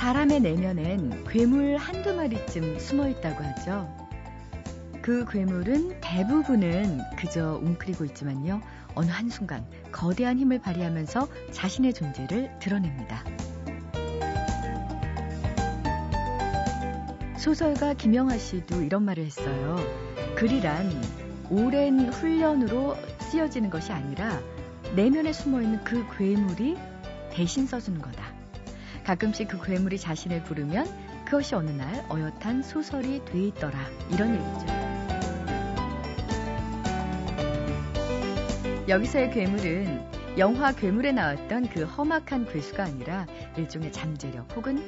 사람의 0.00 0.40
내면엔 0.40 1.24
괴물 1.28 1.76
한두 1.76 2.14
마리쯤 2.14 2.78
숨어 2.78 3.06
있다고 3.10 3.44
하죠. 3.44 3.86
그 5.02 5.26
괴물은 5.30 6.00
대부분은 6.00 7.00
그저 7.18 7.60
웅크리고 7.62 8.06
있지만요. 8.06 8.62
어느 8.94 9.10
한순간 9.10 9.66
거대한 9.92 10.38
힘을 10.38 10.58
발휘하면서 10.58 11.28
자신의 11.50 11.92
존재를 11.92 12.50
드러냅니다. 12.60 13.22
소설가 17.36 17.92
김영하 17.92 18.38
씨도 18.38 18.80
이런 18.80 19.04
말을 19.04 19.26
했어요. 19.26 19.76
글이란 20.34 20.90
오랜 21.50 22.08
훈련으로 22.10 22.96
쓰여지는 23.18 23.68
것이 23.68 23.92
아니라 23.92 24.40
내면에 24.96 25.34
숨어 25.34 25.60
있는 25.60 25.84
그 25.84 26.06
괴물이 26.16 26.78
대신 27.32 27.66
써주는 27.66 28.00
거다. 28.00 28.29
가끔씩 29.10 29.48
그 29.48 29.60
괴물이 29.60 29.98
자신을 29.98 30.44
부르면 30.44 30.86
그것이 31.24 31.56
어느 31.56 31.70
날 31.70 32.04
어엿한 32.08 32.62
소설이 32.62 33.24
돼 33.24 33.46
있더라. 33.48 33.76
이런 34.12 34.36
얘기죠. 34.36 34.66
여기서의 38.88 39.32
괴물은 39.32 40.38
영화 40.38 40.70
괴물에 40.70 41.10
나왔던 41.10 41.70
그 41.70 41.82
험악한 41.82 42.52
괴수가 42.52 42.84
아니라 42.84 43.26
일종의 43.56 43.90
잠재력 43.90 44.56
혹은 44.56 44.80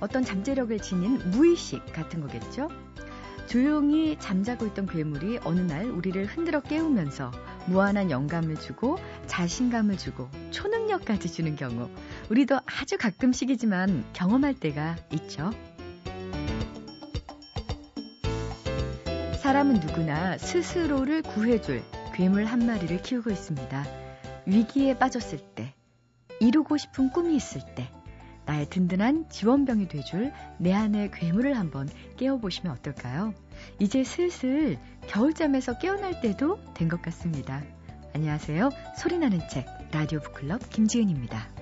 어, 0.00 0.08
떤 0.08 0.24
잠재력을 0.24 0.78
지닌 0.78 1.18
무의식 1.30 1.92
같은 1.92 2.22
거겠죠. 2.22 2.68
조용히 3.50 4.16
잠자고 4.20 4.64
있던 4.68 4.86
괴물이 4.86 5.40
어느 5.44 5.60
날 5.60 5.90
우리를 5.90 6.24
흔들어 6.24 6.60
깨우면서 6.60 7.32
무한한 7.66 8.10
영감을 8.10 8.56
주고 8.56 8.96
자신감을 9.26 9.98
주고 9.98 10.28
초능력까지 10.52 11.32
주는 11.32 11.56
경우 11.56 11.90
우리도 12.30 12.60
아주 12.64 12.96
가끔씩이지만 12.96 14.04
경험할 14.12 14.54
때가 14.54 14.96
있죠. 15.14 15.50
사람은 19.42 19.80
누구나 19.80 20.38
스스로를 20.38 21.22
구해줄 21.22 21.82
괴물 22.14 22.44
한 22.44 22.64
마리를 22.66 23.02
키우고 23.02 23.30
있습니다. 23.30 23.84
위기에 24.46 24.96
빠졌을 24.96 25.38
때, 25.56 25.74
이루고 26.38 26.76
싶은 26.76 27.10
꿈이 27.10 27.34
있을 27.34 27.62
때, 27.74 27.90
나의 28.46 28.66
든든한 28.70 29.28
지원병이 29.28 29.88
돼줄 29.88 30.32
내 30.58 30.72
안의 30.72 31.10
괴물을 31.12 31.56
한번 31.58 31.88
깨워보시면 32.16 32.72
어떨까요? 32.76 33.34
이제 33.80 34.04
슬슬 34.04 34.78
겨울잠에서 35.08 35.78
깨어날 35.78 36.20
때도 36.20 36.58
된 36.74 36.88
것 36.88 37.02
같습니다. 37.02 37.62
안녕하세요. 38.14 38.70
소리나는 38.98 39.40
책, 39.48 39.66
라디오 39.92 40.20
북클럽 40.20 40.70
김지은입니다. 40.70 41.59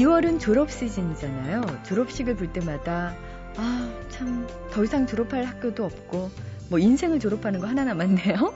2월은 0.00 0.40
졸업 0.40 0.70
시즌이잖아요. 0.70 1.82
졸업식을 1.84 2.36
볼 2.36 2.50
때마다 2.52 3.14
아, 3.56 3.92
참, 4.08 4.46
더 4.70 4.82
이상 4.84 5.06
졸업할 5.06 5.44
학교도 5.44 5.84
없고, 5.84 6.30
뭐 6.70 6.78
인생을 6.78 7.18
졸업하는 7.20 7.60
거 7.60 7.66
하나 7.66 7.84
남았네요. 7.84 8.54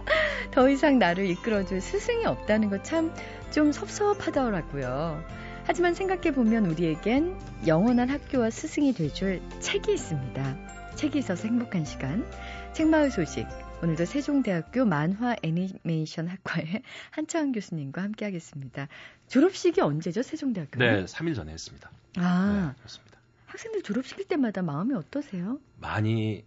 더 0.52 0.70
이상 0.70 0.98
나를 0.98 1.26
이끌어줄 1.26 1.80
스승이 1.82 2.24
없다는 2.24 2.70
거 2.70 2.82
참 2.82 3.12
좀 3.50 3.72
섭섭하더라고요. 3.72 5.22
하지만 5.64 5.94
생각해보면 5.94 6.66
우리에겐 6.66 7.36
영원한 7.66 8.08
학교와 8.08 8.50
스승이 8.50 8.92
돼줄 8.94 9.40
책이 9.60 9.92
있습니다. 9.92 10.56
책이 10.94 11.18
있어서 11.18 11.48
행복한 11.48 11.84
시간. 11.84 12.24
책마을 12.72 13.10
소식. 13.10 13.46
오늘도 13.82 14.06
세종대학교 14.06 14.86
만화 14.86 15.36
애니메이션 15.42 16.28
학과의 16.28 16.82
한창 17.12 17.52
교수님과 17.52 18.02
함께 18.02 18.24
하겠습니다. 18.24 18.88
졸업식이 19.28 19.82
언제죠, 19.82 20.22
세종대학교? 20.22 20.78
네, 20.78 21.04
3일 21.04 21.34
전에 21.34 21.52
했습니다. 21.52 21.90
아, 22.16 22.72
네, 22.72 22.78
그렇습니다. 22.78 23.18
학생들 23.44 23.82
졸업식일 23.82 24.26
때마다 24.28 24.62
마음이 24.62 24.94
어떠세요? 24.94 25.60
많이 25.78 26.42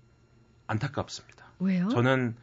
안타깝습니다. 0.66 1.46
왜요? 1.60 1.90
저는 1.90 2.36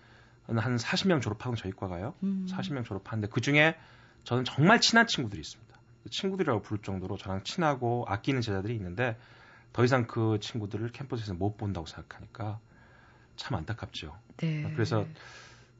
한 0.46 0.76
40명 0.76 1.20
졸업하고 1.20 1.56
저희 1.56 1.72
과가요. 1.72 2.14
음. 2.22 2.46
40명 2.48 2.84
졸업하는데 2.84 3.28
그 3.28 3.40
중에 3.40 3.76
저는 4.22 4.44
정말 4.44 4.80
친한 4.80 5.08
친구들이 5.08 5.40
있습니다. 5.40 5.76
그 6.04 6.10
친구들이라고 6.10 6.62
부를 6.62 6.80
정도로 6.82 7.16
저랑 7.16 7.42
친하고 7.42 8.04
아끼는 8.06 8.40
제자들이 8.40 8.74
있는데 8.76 9.18
더 9.72 9.84
이상 9.84 10.06
그 10.06 10.38
친구들을 10.40 10.90
캠퍼스에서 10.92 11.34
못 11.34 11.56
본다고 11.56 11.86
생각하니까 11.86 12.60
참 13.36 13.56
안타깝죠. 13.56 14.16
네. 14.38 14.70
그래서 14.74 15.06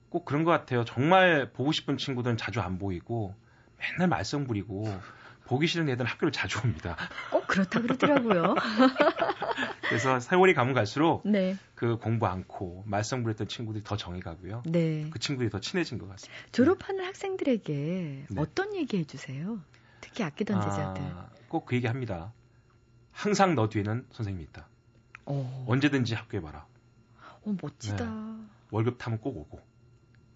꼭 0.08 0.24
그런 0.24 0.44
것 0.44 0.50
같아요. 0.50 0.84
정말 0.84 1.50
보고 1.52 1.72
싶은 1.72 1.98
친구들은 1.98 2.36
자주 2.36 2.60
안 2.60 2.78
보이고 2.78 3.34
맨날 3.78 4.08
말썽 4.08 4.46
부리고 4.46 4.86
보기 5.46 5.66
싫은 5.66 5.88
애들은 5.88 6.06
학교를 6.10 6.32
자주 6.32 6.58
옵니다. 6.58 6.96
어, 7.30 7.40
그렇다 7.46 7.80
그러더라고요. 7.80 8.54
그래서 9.88 10.18
세월이 10.18 10.54
가면 10.54 10.74
갈수록 10.74 11.22
네. 11.24 11.56
그 11.74 11.98
공부 11.98 12.26
않고 12.26 12.82
말썽 12.86 13.22
부렸던 13.22 13.48
친구들이 13.48 13.84
더 13.84 13.96
정이 13.96 14.20
가고요. 14.20 14.62
네. 14.66 15.08
그 15.10 15.18
친구들이 15.18 15.50
더 15.50 15.60
친해진 15.60 15.98
것 15.98 16.08
같습니다. 16.08 16.36
졸업하는 16.52 17.04
학생들에게 17.04 17.72
네. 18.28 18.40
어떤 18.40 18.74
얘기 18.74 18.98
해주세요? 18.98 19.60
특히 20.00 20.24
아끼던 20.24 20.60
제자들. 20.62 21.02
아, 21.02 21.28
꼭 21.48 21.66
그 21.66 21.76
얘기 21.76 21.86
합니다. 21.86 22.32
항상 23.12 23.54
너 23.54 23.68
뒤에는 23.68 24.06
선생님이 24.10 24.44
있다. 24.50 24.66
오. 25.26 25.34
어. 25.42 25.64
언제든지 25.68 26.14
학교에 26.14 26.40
봐라. 26.40 26.66
어, 27.46 27.56
멋지다. 27.62 28.04
네. 28.04 28.44
월급 28.70 28.98
타면 28.98 29.20
꼭 29.20 29.36
오고. 29.36 29.60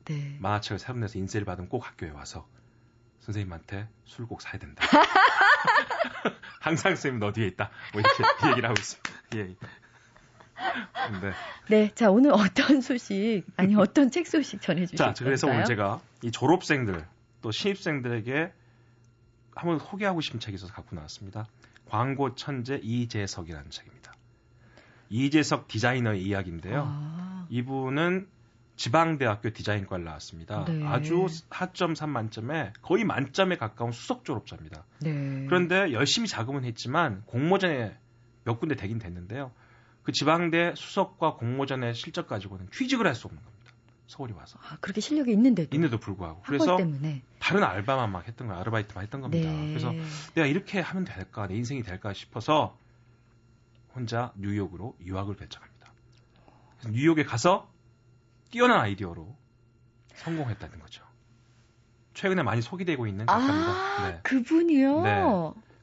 네. 0.07 0.37
만화책을 0.41 0.79
새로 0.79 0.99
내서 0.99 1.19
인쇄를 1.19 1.45
받으면 1.45 1.69
꼭 1.69 1.87
학교에 1.87 2.11
와서 2.11 2.49
선생님한테 3.21 3.89
술 4.05 4.27
꼭 4.27 4.41
사야 4.41 4.59
된다. 4.59 4.83
항상 6.61 6.93
선생님 6.95 7.21
너 7.21 7.33
뒤에 7.33 7.47
있다. 7.49 7.71
뭐 7.93 8.01
이렇게 8.01 8.23
얘기를 8.51 8.69
하고 8.69 8.79
있습니다. 8.79 9.11
예. 9.37 9.57
네. 11.21 11.33
네. 11.69 11.95
자, 11.95 12.11
오늘 12.11 12.33
어떤 12.33 12.81
소식, 12.83 13.45
아니, 13.57 13.75
어떤 13.77 14.11
책 14.11 14.27
소식 14.27 14.61
전해주실 14.61 14.97
자, 14.99 15.15
그래서 15.19 15.47
오늘 15.47 15.65
제가 15.65 16.01
이 16.23 16.31
졸업생들, 16.31 17.07
또 17.41 17.51
신입생들에게 17.51 18.53
한번 19.55 19.79
소개하고 19.79 20.21
싶은 20.21 20.39
책이 20.39 20.57
있어서 20.57 20.73
갖고 20.75 20.95
나왔습니다. 20.97 21.47
광고 21.87 22.35
천재 22.35 22.79
이재석이라는 22.83 23.71
책입니다. 23.71 24.13
이재석 25.11 25.69
디자이너의 25.69 26.23
이야기인데요. 26.23 26.85
아. 26.87 27.47
이분은 27.51 28.29
지방대학교 28.77 29.51
디자인과를 29.51 30.05
나왔습니다. 30.07 30.65
네. 30.65 30.87
아주 30.87 31.27
하점 31.51 31.95
3 31.95 32.09
만점에 32.09 32.73
거의 32.81 33.05
만점에 33.05 33.57
가까운 33.59 33.93
수석 33.93 34.25
졸업자입니다. 34.25 34.85
네. 35.01 35.45
그런데 35.47 35.93
열심히 35.93 36.29
자금은 36.29 36.65
했지만 36.65 37.23
공모전에 37.27 37.95
몇 38.45 38.59
군데 38.59 38.77
되긴 38.77 38.99
됐는데요. 38.99 39.51
그 40.03 40.13
지방대 40.13 40.73
수석과 40.77 41.35
공모전의 41.35 41.95
실적 41.95 42.27
가지고는 42.27 42.69
취직을 42.73 43.07
할 43.07 43.15
수 43.15 43.27
없는 43.27 43.43
겁니다. 43.43 43.73
서울이 44.07 44.33
와서. 44.33 44.59
아, 44.63 44.77
그렇게 44.81 45.01
실력이 45.01 45.31
있는데도. 45.33 45.77
있는데도 45.77 46.01
불구하고. 46.01 46.41
그래서 46.47 46.77
때문에. 46.79 47.23
다른 47.39 47.63
알바만 47.63 48.11
막 48.11 48.27
했던 48.27 48.49
거예요. 48.49 48.61
아르바이트만 48.61 49.05
했던 49.05 49.21
겁니다. 49.21 49.51
네. 49.51 49.69
그래서 49.69 49.93
내가 50.35 50.47
이렇게 50.47 50.81
하면 50.81 51.05
될까? 51.05 51.47
내 51.47 51.55
인생이 51.55 51.83
될까 51.83 52.13
싶어서 52.15 52.77
혼자 53.95 54.33
뉴욕으로 54.37 54.97
유학을 55.05 55.37
결정합니다. 55.37 55.93
뉴욕에 56.91 57.25
가서 57.25 57.71
뛰어난 58.51 58.81
아이디어로 58.81 59.37
성공했다는 60.15 60.79
거죠. 60.81 61.05
최근에 62.15 62.43
많이 62.43 62.63
소개되고 62.63 63.07
있는 63.07 63.27
작가입니다. 63.27 63.71
아, 63.71 64.09
네. 64.09 64.21
그분이요? 64.23 65.03
네. 65.03 65.23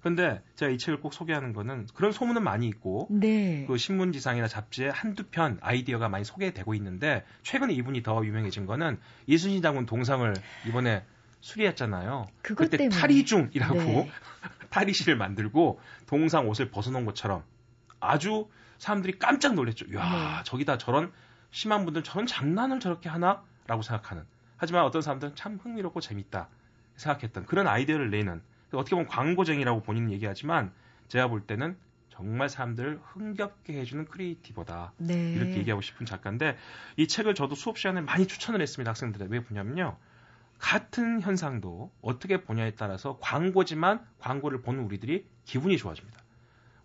그런데 0.01 0.41
제가 0.55 0.71
이 0.71 0.77
책을 0.77 1.01
꼭 1.01 1.13
소개하는 1.13 1.53
거는 1.53 1.87
그런 1.93 2.11
소문은 2.11 2.43
많이 2.43 2.67
있고 2.67 3.07
네. 3.09 3.65
그 3.67 3.77
신문지상이나 3.77 4.47
잡지에 4.47 4.89
한두 4.89 5.23
편 5.23 5.57
아이디어가 5.61 6.07
많이 6.09 6.23
소개되고 6.23 6.73
있는데 6.75 7.25
최근에 7.43 7.73
이분이 7.73 8.03
더 8.03 8.23
유명해진 8.23 8.65
거는 8.65 8.99
이순신 9.25 9.61
장군 9.61 9.85
동상을 9.85 10.33
이번에 10.67 11.03
수리했잖아요. 11.41 12.27
그때 12.41 12.77
때문에. 12.77 12.99
탈의중이라고 12.99 13.75
네. 13.75 14.11
탈의실을 14.69 15.17
만들고 15.17 15.79
동상 16.05 16.47
옷을 16.47 16.69
벗어놓은 16.69 17.05
것처럼 17.05 17.43
아주 17.99 18.49
사람들이 18.77 19.19
깜짝 19.19 19.53
놀랐죠. 19.55 19.85
야 19.95 20.37
네. 20.37 20.43
저기다 20.43 20.77
저런 20.77 21.11
심한 21.51 21.85
분들은 21.85 22.03
저런 22.03 22.25
장난을 22.25 22.79
저렇게 22.79 23.09
하나라고 23.09 23.81
생각하는. 23.81 24.25
하지만 24.57 24.83
어떤 24.83 25.01
사람들은 25.01 25.35
참 25.35 25.59
흥미롭고 25.61 26.01
재밌다 26.01 26.49
생각했던 26.95 27.45
그런 27.45 27.67
아이디어를 27.67 28.09
내는 28.09 28.41
어떻게 28.73 28.91
보면 28.95 29.07
광고쟁이라고 29.07 29.83
본인은 29.83 30.11
얘기하지만 30.11 30.73
제가 31.07 31.27
볼 31.27 31.41
때는 31.41 31.77
정말 32.09 32.49
사람들을 32.49 32.99
흥겹게 33.03 33.79
해주는 33.79 34.05
크리에이티버다 34.05 34.93
네. 34.97 35.33
이렇게 35.33 35.57
얘기하고 35.57 35.81
싶은 35.81 36.05
작가인데 36.05 36.57
이 36.97 37.07
책을 37.07 37.35
저도 37.35 37.53
수업 37.53 37.77
시간에 37.77 38.01
많이 38.01 38.25
추천을 38.25 38.59
했습니다 38.59 38.89
학생들에 38.89 39.27
왜 39.29 39.43
보냐면요 39.43 39.95
같은 40.57 41.21
현상도 41.21 41.91
어떻게 42.01 42.41
보냐에 42.41 42.71
따라서 42.71 43.19
광고지만 43.21 44.03
광고를 44.17 44.63
보는 44.63 44.83
우리들이 44.83 45.27
기분이 45.45 45.77
좋아집니다 45.77 46.19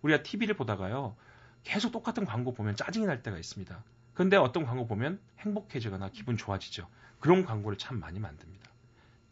우리가 0.03 0.23
TV를 0.23 0.55
보다가요 0.55 1.15
계속 1.63 1.91
똑같은 1.91 2.25
광고 2.25 2.53
보면 2.53 2.75
짜증이 2.75 3.05
날 3.05 3.23
때가 3.23 3.37
있습니다 3.37 3.83
근데 4.13 4.37
어떤 4.37 4.65
광고 4.65 4.85
보면 4.85 5.19
행복해지거나 5.39 6.09
기분 6.09 6.37
좋아지죠. 6.37 6.87
그런 7.19 7.45
광고를 7.45 7.77
참 7.77 7.99
많이 7.99 8.19
만듭니다. 8.19 8.69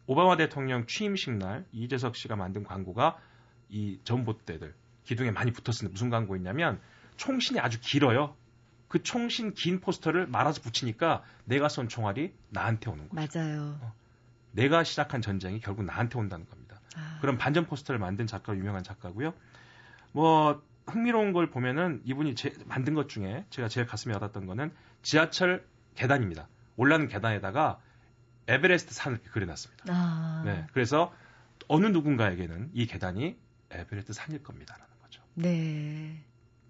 오바마 0.06 0.36
대통령 0.36 0.86
취임식 0.86 1.34
날 1.34 1.64
이재석 1.72 2.16
씨가 2.16 2.36
만든 2.36 2.64
광고가 2.64 3.18
이 3.68 4.00
전봇대들 4.04 4.74
기둥에 5.04 5.30
많이 5.30 5.52
붙었는데 5.52 5.92
무슨 5.92 6.10
광고였냐면 6.10 6.80
총신이 7.16 7.60
아주 7.60 7.78
길어요. 7.80 8.36
그 8.88 9.02
총신 9.02 9.54
긴 9.54 9.80
포스터를 9.80 10.26
말아서 10.26 10.60
붙이니까 10.60 11.22
내가 11.44 11.68
쏜 11.68 11.88
총알이 11.88 12.34
나한테 12.50 12.90
오는 12.90 13.08
거죠. 13.08 13.38
맞아요. 13.38 13.78
어. 13.80 13.94
내가 14.50 14.84
시작한 14.84 15.22
전쟁이 15.22 15.60
결국 15.60 15.84
나한테 15.84 16.18
온다는 16.18 16.46
겁니다. 16.46 16.80
아. 16.96 17.18
그런 17.20 17.38
반전 17.38 17.66
포스터를 17.66 17.98
만든 17.98 18.26
작가 18.26 18.54
유명한 18.54 18.82
작가고요. 18.82 19.32
뭐 20.12 20.62
흥미로운 20.86 21.32
걸 21.32 21.50
보면은 21.50 22.00
이분이 22.04 22.34
제, 22.34 22.52
만든 22.66 22.94
것 22.94 23.08
중에 23.08 23.44
제가 23.50 23.68
제일 23.68 23.86
가슴에 23.86 24.14
와닿았던 24.14 24.46
거는 24.46 24.72
지하철 25.02 25.66
계단입니다. 25.94 26.48
올라는 26.76 27.08
계단에다가 27.08 27.80
에베레스트 28.48 28.94
산을 28.94 29.22
그려놨습니다. 29.22 29.84
아. 29.88 30.42
네, 30.44 30.66
그래서 30.72 31.12
어느 31.68 31.86
누군가에게는 31.86 32.70
이 32.72 32.86
계단이 32.86 33.36
에베레스트 33.70 34.12
산일 34.12 34.42
겁니다라는 34.42 34.86
거죠. 35.02 35.22
네. 35.34 36.24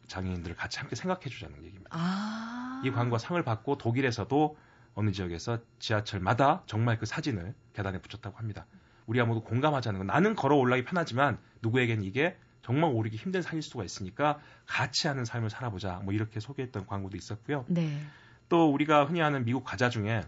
장애인들을 0.06 0.54
같이 0.56 0.78
함께 0.78 0.94
생각해 0.94 1.22
주자는 1.22 1.56
얘기입니다. 1.64 1.90
아. 1.92 2.82
이 2.84 2.90
광고가 2.90 3.18
상을 3.18 3.42
받고 3.42 3.78
독일에서도 3.78 4.56
어느 4.94 5.10
지역에서 5.10 5.58
지하철마다 5.78 6.62
정말 6.66 6.98
그 6.98 7.06
사진을 7.06 7.54
계단에 7.72 7.98
붙였다고 7.98 8.36
합니다. 8.36 8.66
우리가 9.06 9.24
모두 9.24 9.40
공감하자는 9.42 9.98
건 9.98 10.06
나는 10.08 10.34
걸어 10.36 10.56
올라기 10.56 10.84
편하지만 10.84 11.38
누구에게는 11.62 12.04
이게 12.04 12.36
정말 12.62 12.90
오르기 12.92 13.16
힘든 13.16 13.42
산일 13.42 13.62
수가 13.62 13.84
있으니까 13.84 14.40
같이 14.66 15.08
하는 15.08 15.24
삶을 15.24 15.50
살아보자. 15.50 16.00
뭐 16.04 16.14
이렇게 16.14 16.40
소개했던 16.40 16.86
광고도 16.86 17.16
있었고요. 17.16 17.64
네. 17.68 18.00
또 18.48 18.72
우리가 18.72 19.04
흔히 19.04 19.20
하는 19.20 19.44
미국 19.44 19.64
과자 19.64 19.90
중에 19.90 20.22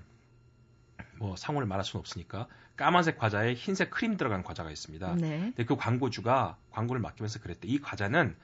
뭐 1.18 1.36
상호를 1.36 1.66
말할 1.66 1.84
수는 1.84 2.00
없으니까 2.00 2.48
까만색 2.76 3.18
과자에 3.18 3.54
흰색 3.54 3.90
크림 3.90 4.16
들어간 4.16 4.42
과자가 4.42 4.70
있습니다. 4.70 5.14
네. 5.14 5.38
근데 5.38 5.64
그 5.64 5.76
광고주가 5.76 6.56
광고를 6.70 7.00
맡기면서 7.00 7.38
그랬대. 7.38 7.68
이 7.68 7.80
과자는 7.80 8.36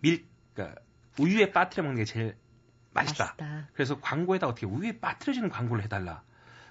밀, 0.00 0.24
그러니까 0.54 0.80
우유에 1.18 1.50
빠뜨려 1.50 1.82
먹는 1.82 1.98
게 1.98 2.04
제일 2.04 2.36
맛있다. 2.92 3.24
맛있다. 3.24 3.68
그래서 3.72 4.00
광고에다 4.00 4.46
어떻게 4.46 4.66
우유에 4.66 5.00
빠뜨려지는 5.00 5.48
광고를 5.48 5.82
해달라. 5.82 6.22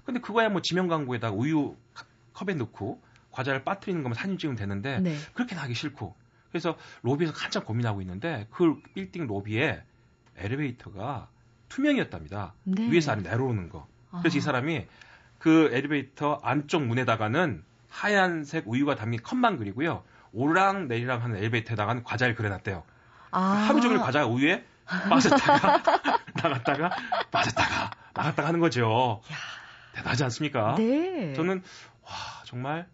근데 0.05 0.21
그거야 0.21 0.49
뭐 0.49 0.61
지명 0.61 0.87
광고에다가 0.87 1.35
우유 1.35 1.75
컵에 2.33 2.53
넣고 2.53 3.01
과자를 3.31 3.63
빠뜨리는 3.63 4.01
거면 4.03 4.15
사진 4.15 4.37
찍으면 4.37 4.55
되는데 4.55 4.99
네. 4.99 5.17
그렇게 5.33 5.55
나기 5.55 5.73
싫고 5.73 6.15
그래서 6.55 6.77
로비에서 7.01 7.33
한참 7.35 7.65
고민하고 7.65 7.99
있는데 7.99 8.47
그 8.49 8.81
빌딩 8.93 9.27
로비에 9.27 9.83
엘리베이터가 10.37 11.27
투명이었답니다. 11.67 12.53
네. 12.63 12.89
위에서 12.89 13.11
아래 13.11 13.21
내려오는 13.23 13.67
거. 13.67 13.85
그래서 14.21 14.35
아. 14.35 14.37
이 14.37 14.39
사람이 14.39 14.87
그 15.37 15.69
엘리베이터 15.73 16.39
안쪽 16.41 16.85
문에다가는 16.85 17.61
하얀색 17.89 18.69
우유가 18.69 18.95
담긴 18.95 19.21
컵만 19.21 19.57
그리고요. 19.57 20.05
오르락 20.31 20.85
내리락 20.85 21.25
하는 21.25 21.35
엘리베이터에다가는 21.35 22.05
과자를 22.05 22.35
그려놨대요. 22.35 22.83
아. 23.31 23.41
하루 23.41 23.81
종일 23.81 23.97
과자가 23.97 24.27
우유에 24.27 24.63
빠졌다가 24.85 25.83
나갔다가 26.41 26.89
빠졌다가 27.31 27.91
나갔다가 28.13 28.47
하는 28.47 28.61
거죠. 28.61 29.21
야. 29.29 29.35
대단하지 29.91 30.23
않습니까? 30.23 30.75
네. 30.75 31.33
저는 31.33 31.61
와 32.01 32.11
정말 32.45 32.87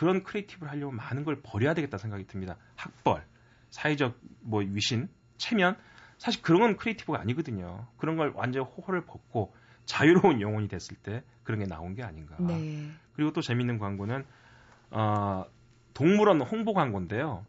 그런 0.00 0.22
creative를 0.22 0.72
하려면 0.72 0.96
많은 0.96 1.24
걸 1.24 1.42
버려야 1.42 1.74
되겠다 1.74 1.98
생각이 1.98 2.26
듭니다. 2.26 2.56
학벌, 2.74 3.22
사회적 3.68 4.18
뭐 4.40 4.62
위신, 4.62 5.10
체면 5.36 5.76
사실 6.16 6.40
그런 6.40 6.62
건 6.62 6.78
creative가 6.78 7.20
아니거든요. 7.20 7.86
그런 7.98 8.16
걸 8.16 8.32
완전 8.34 8.62
허울을 8.62 9.02
벗고 9.04 9.54
자유로운 9.84 10.40
영혼이 10.40 10.68
됐을 10.68 10.96
때 10.96 11.22
그런 11.44 11.60
게 11.60 11.66
나온 11.66 11.94
게 11.94 12.02
아닌가. 12.02 12.34
네. 12.38 12.90
그리고 13.12 13.34
또 13.34 13.42
재밌는 13.42 13.78
광고는 13.78 14.24
어, 14.90 15.44
동물원 15.92 16.40
홍보 16.40 16.72
광고인데요. 16.72 17.44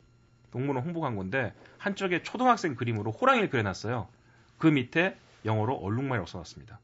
동물원 0.51 0.83
홍보 0.83 0.99
광고인데 0.99 1.53
한쪽에 1.77 2.21
초등학생 2.21 2.75
그림으로 2.75 3.11
호랑이를 3.11 3.49
그려놨어요. 3.49 4.09
그 4.57 4.67
밑에 4.67 5.17
영어로 5.45 5.75
얼룩말이라고 5.77 6.27
써놨습니다. 6.27 6.81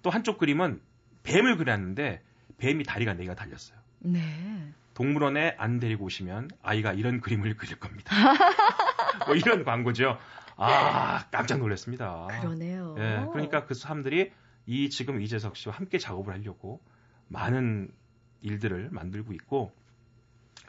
또 0.00 0.08
한쪽 0.08 0.38
그림은 0.38 0.80
뱀을 1.24 1.58
그렸는데 1.58 2.22
뱀이 2.56 2.84
다리가 2.84 3.12
네 3.12 3.24
개가 3.24 3.34
달렸어요. 3.34 3.81
네. 4.04 4.72
동물원에 4.94 5.56
안 5.58 5.80
데리고 5.80 6.04
오시면 6.04 6.50
아이가 6.62 6.92
이런 6.92 7.20
그림을 7.20 7.56
그릴 7.56 7.78
겁니다. 7.78 8.14
뭐 9.26 9.34
이런 9.34 9.64
광고죠. 9.64 10.18
아, 10.56 11.24
깜짝 11.30 11.58
놀랐습니다. 11.58 12.28
그러네요. 12.40 12.94
예, 12.98 13.26
그러니까 13.32 13.64
그 13.64 13.74
사람들이 13.74 14.32
이 14.66 14.90
지금 14.90 15.20
이재석 15.20 15.56
씨와 15.56 15.74
함께 15.74 15.98
작업을 15.98 16.34
하려고 16.34 16.80
많은 17.28 17.90
일들을 18.42 18.90
만들고 18.90 19.32
있고 19.32 19.72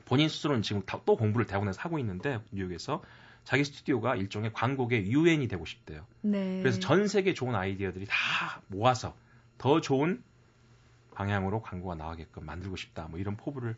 본인 0.06 0.29
스스로는 0.29 0.62
지금 0.62 0.81
또 1.06 1.15
공부를 1.15 1.45
대학원에서 1.45 1.81
하고 1.81 2.00
있는데 2.00 2.39
뉴욕에서 2.51 3.03
자기 3.44 3.63
스튜디오가 3.65 4.15
일종의 4.15 4.53
광고계 4.53 5.07
유엔이 5.07 5.47
되고 5.47 5.65
싶대요. 5.65 6.06
네. 6.21 6.59
그래서 6.62 6.79
전 6.79 7.07
세계 7.07 7.33
좋은 7.33 7.56
아이디어들이 7.56 8.06
다 8.07 8.62
모아서 8.68 9.15
더 9.57 9.81
좋은 9.81 10.24
방향으로 11.13 11.62
광고가 11.62 11.95
나가게끔 11.95 12.45
만들고 12.45 12.75
싶다. 12.75 13.07
뭐 13.07 13.19
이런 13.19 13.38
포부를 13.38 13.75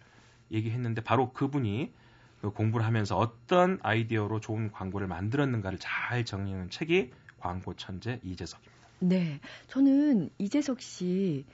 얘기했는데 0.51 1.01
바로 1.01 1.31
그분이 1.33 1.93
그 2.41 2.51
공부를 2.51 2.85
하면서 2.85 3.17
어떤 3.17 3.79
아이디어로 3.81 4.39
좋은 4.39 4.71
광고를 4.71 5.07
만들었는가를 5.07 5.79
잘 5.79 6.25
정리하는 6.25 6.69
책이 6.69 7.11
광고 7.39 7.73
천재 7.75 8.19
이재석입니다. 8.23 8.75
네. 8.99 9.39
저는 9.67 10.29
이재석 10.37 10.81
씨 10.81 11.45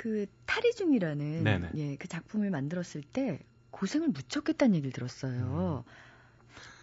그 0.00 0.24
탈의 0.46 0.72
중이라는 0.72 1.70
예, 1.76 1.96
그 1.96 2.08
작품을 2.08 2.48
만들었을 2.48 3.02
때 3.12 3.38
고생을 3.70 4.08
무척 4.08 4.48
했다는 4.48 4.74
얘기를 4.74 4.92
들었어요. 4.92 5.84
음. 5.86 5.92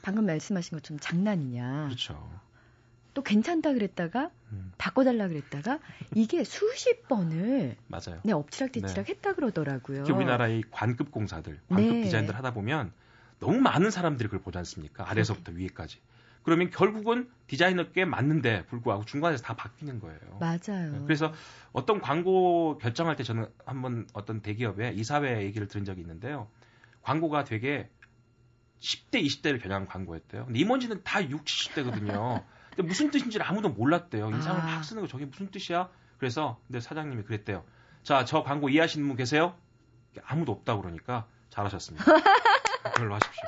방금 0.04 0.28
말씀하신 0.28 0.78
것처럼 0.78 1.00
장난이냐. 1.00 1.86
그렇죠. 1.86 2.40
또 3.18 3.24
괜찮다 3.24 3.74
그랬다가 3.74 4.30
음. 4.52 4.72
바꿔달라 4.78 5.28
그랬다가 5.28 5.80
이게 6.14 6.44
수십 6.44 7.08
번을 7.08 7.76
맞아요. 7.88 8.22
네 8.24 8.32
엎치락뒤치락 8.32 9.08
네. 9.08 9.12
했다 9.12 9.34
그러더라고요. 9.34 10.04
우리나라의 10.04 10.62
관급 10.70 11.10
공사들, 11.10 11.60
관급 11.68 11.96
네. 11.96 12.02
디자인들 12.04 12.36
하다 12.36 12.54
보면 12.54 12.94
너무 13.40 13.58
많은 13.58 13.90
사람들이 13.90 14.30
그걸 14.30 14.42
보지 14.44 14.60
않습니까? 14.60 15.10
아래서부터 15.10 15.52
위에까지. 15.54 16.00
그러면 16.44 16.70
결국은 16.70 17.28
디자이너께 17.48 18.06
맞는데 18.06 18.68
불구하고 18.68 19.04
중간에서 19.06 19.42
다 19.42 19.56
바뀌는 19.56 20.00
거예요. 20.00 20.20
맞아요. 20.40 20.92
네. 20.92 21.00
그래서 21.06 21.34
어떤 21.72 22.00
광고 22.00 22.78
결정할 22.78 23.16
때 23.16 23.24
저는 23.24 23.48
한번 23.66 24.06
어떤 24.14 24.42
대기업의 24.42 24.96
이사회 24.96 25.42
얘기를 25.44 25.68
들은 25.68 25.86
적이 25.86 26.02
있는데요. 26.02 26.48
광고가 27.02 27.46
되게 27.46 27.90
10대, 28.80 29.26
20대를 29.26 29.60
겨냥한 29.60 29.88
광고였대요. 29.88 30.46
근데 30.46 30.60
임원진은 30.60 31.02
다 31.04 31.28
60, 31.28 31.74
70대거든요. 31.74 32.44
근데 32.78 32.88
무슨 32.88 33.10
뜻인지를 33.10 33.44
아무도 33.46 33.70
몰랐대요. 33.70 34.30
인상을 34.30 34.62
아. 34.62 34.64
막 34.64 34.84
쓰는 34.84 35.02
거 35.02 35.08
저게 35.08 35.26
무슨 35.26 35.50
뜻이야? 35.50 35.90
그래서 36.20 36.62
근데 36.68 36.80
사장님이 36.80 37.24
그랬대요. 37.24 37.66
자, 38.04 38.24
저 38.24 38.44
광고 38.44 38.70
이해하시는 38.70 39.06
분 39.08 39.18
계세요? 39.18 39.56
아무도 40.24 40.52
없다 40.52 40.78
그러니까 40.78 41.28
잘하셨습니다. 41.50 42.06
그걸로 42.94 43.16
하십시오. 43.16 43.44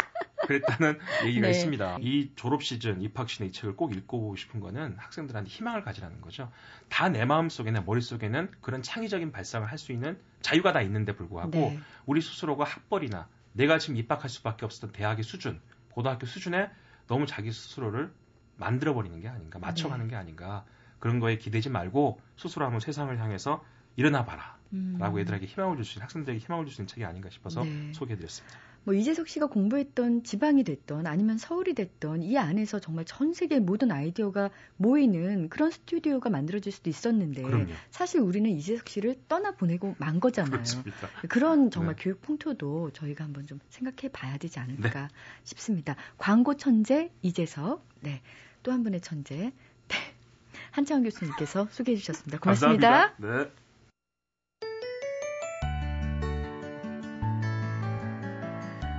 그랬다는 0.47 0.97
얘기가 1.25 1.45
네. 1.45 1.51
있습니다. 1.51 1.97
이 2.01 2.31
졸업 2.35 2.63
시즌, 2.63 3.01
입학 3.03 3.29
시즌 3.29 3.45
이 3.45 3.51
책을 3.51 3.75
꼭 3.75 3.95
읽어보고 3.95 4.35
싶은 4.35 4.59
거는 4.59 4.95
학생들한테 4.97 5.47
희망을 5.47 5.83
가지라는 5.83 6.21
거죠. 6.21 6.51
다 6.89 7.07
내 7.09 7.23
마음 7.23 7.49
속에는 7.49 7.85
머릿속에는 7.85 8.51
그런 8.61 8.81
창의적인 8.81 9.31
발상을 9.31 9.67
할 9.69 9.77
수 9.77 9.91
있는 9.91 10.19
자유가 10.41 10.73
다 10.73 10.81
있는데 10.81 11.15
불구하고 11.15 11.51
네. 11.51 11.79
우리 12.07 12.21
스스로가 12.21 12.63
학벌이나 12.63 13.27
내가 13.53 13.77
지금 13.77 13.95
입학할 13.97 14.27
수밖에 14.29 14.65
없었던 14.65 14.91
대학의 14.91 15.23
수준, 15.23 15.61
고등학교 15.91 16.25
수준에 16.25 16.71
너무 17.07 17.27
자기 17.27 17.51
스스로를 17.51 18.11
만들어 18.59 18.93
버리는 18.93 19.19
게 19.19 19.27
아닌가, 19.27 19.57
맞춰가는 19.59 20.05
네. 20.05 20.11
게 20.11 20.15
아닌가. 20.15 20.65
그런 20.99 21.19
거에 21.19 21.37
기대지 21.37 21.69
말고 21.69 22.19
스스로 22.37 22.65
한번 22.65 22.81
세상을 22.81 23.17
향해서 23.17 23.63
일어나 23.95 24.25
봐라. 24.25 24.57
음. 24.73 24.97
라고 24.99 25.19
애들에게 25.19 25.45
희망을 25.45 25.77
줄 25.77 25.85
수 25.85 25.93
있는, 25.97 26.03
학생들에게 26.03 26.43
희망을 26.43 26.65
줄 26.65 26.75
수 26.75 26.81
있는 26.81 26.87
책이 26.87 27.03
아닌가 27.05 27.29
싶어서 27.29 27.63
네. 27.63 27.91
소개해드렸습니다. 27.93 28.59
뭐 28.85 28.93
이재석 28.93 29.27
씨가 29.27 29.47
공부했던 29.47 30.23
지방이 30.23 30.63
됐던 30.63 31.05
아니면 31.05 31.37
서울이 31.37 31.73
됐던 31.73 32.23
이 32.23 32.37
안에서 32.37 32.79
정말 32.79 33.03
전 33.05 33.33
세계 33.33 33.59
모든 33.59 33.91
아이디어가 33.91 34.51
모이는 34.77 35.49
그런 35.49 35.69
스튜디오가 35.69 36.29
만들어질 36.29 36.71
수도 36.71 36.89
있었는데 36.89 37.41
그럼요. 37.41 37.73
사실 37.91 38.21
우리는 38.21 38.49
이재석 38.49 38.87
씨를 38.87 39.15
떠나 39.27 39.51
보내고 39.51 39.95
만 39.99 40.19
거잖아요. 40.21 40.51
그렇습니다. 40.51 41.09
그런 41.27 41.71
정말 41.71 41.95
네. 41.95 42.03
교육 42.03 42.21
풍토도 42.21 42.91
저희가 42.91 43.25
한번 43.25 43.47
좀 43.47 43.59
생각해 43.69 44.11
봐야 44.13 44.37
되지 44.37 44.59
않을까 44.59 45.01
네. 45.01 45.07
싶습니다. 45.43 45.95
광고 46.17 46.55
천재 46.55 47.11
이재석. 47.21 47.85
네. 48.01 48.21
또 48.63 48.71
한 48.71 48.83
분의 48.83 49.01
천재. 49.01 49.35
네. 49.35 49.51
한창원 50.71 51.03
교수님께서 51.03 51.67
소개해 51.71 51.97
주셨습니다. 51.97 52.39
고맙습니다. 52.39 53.13
감사합니다. 53.17 53.43
네. 53.45 53.51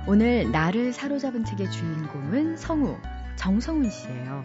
오늘 0.07 0.51
나를 0.51 0.91
사로잡은 0.91 1.45
책의 1.45 1.71
주인공은 1.71 2.57
성우, 2.57 2.97
정성훈 3.37 3.89
씨예요. 3.89 4.43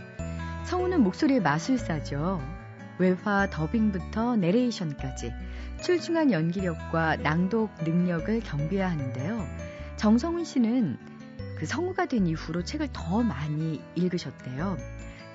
성우는 0.67 1.03
목소리의 1.03 1.41
마술사죠. 1.41 2.41
외화 2.99 3.49
더빙부터 3.51 4.37
내레이션까지 4.37 5.33
출중한 5.83 6.31
연기력과 6.33 7.17
낭독 7.17 7.71
능력을 7.85 8.41
경비해야 8.41 8.91
하는데요. 8.91 9.45
정성훈 9.97 10.45
씨는 10.45 10.99
그 11.59 11.67
성우가 11.67 12.07
된 12.07 12.27
이후로 12.27 12.63
책을 12.63 12.91
더 12.93 13.23
많이 13.23 13.83
읽으셨대요. 13.95 14.77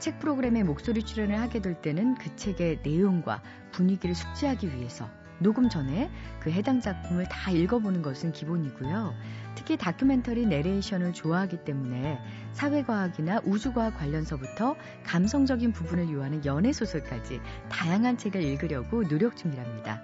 책 0.02 0.18
프로그램에 0.18 0.64
목소리 0.64 1.04
출연을 1.04 1.40
하게 1.40 1.62
될 1.62 1.80
때는 1.80 2.16
그 2.16 2.36
책의 2.36 2.80
내용과 2.84 3.44
분위기를 3.72 4.16
숙지하기 4.16 4.76
위해서 4.76 5.08
녹음 5.38 5.70
전에 5.70 6.10
그 6.40 6.50
해당 6.50 6.82
작품을 6.82 7.26
다 7.26 7.52
읽어보는 7.52 8.02
것은 8.02 8.32
기본이고요. 8.32 9.14
특히 9.54 9.78
다큐멘터리 9.78 10.48
내레이션을 10.48 11.14
좋아하기 11.14 11.66
때문에 11.66 12.18
사회과학이나 12.54 13.42
우주과학 13.46 13.98
관련서부터 14.00 14.76
감성적인 15.04 15.72
부분을 15.72 16.12
요하는 16.12 16.44
연애소설까지 16.44 17.40
다양한 17.70 18.18
책을 18.18 18.42
읽으려고 18.42 19.08
노력 19.08 19.38
중이랍니다. 19.38 20.02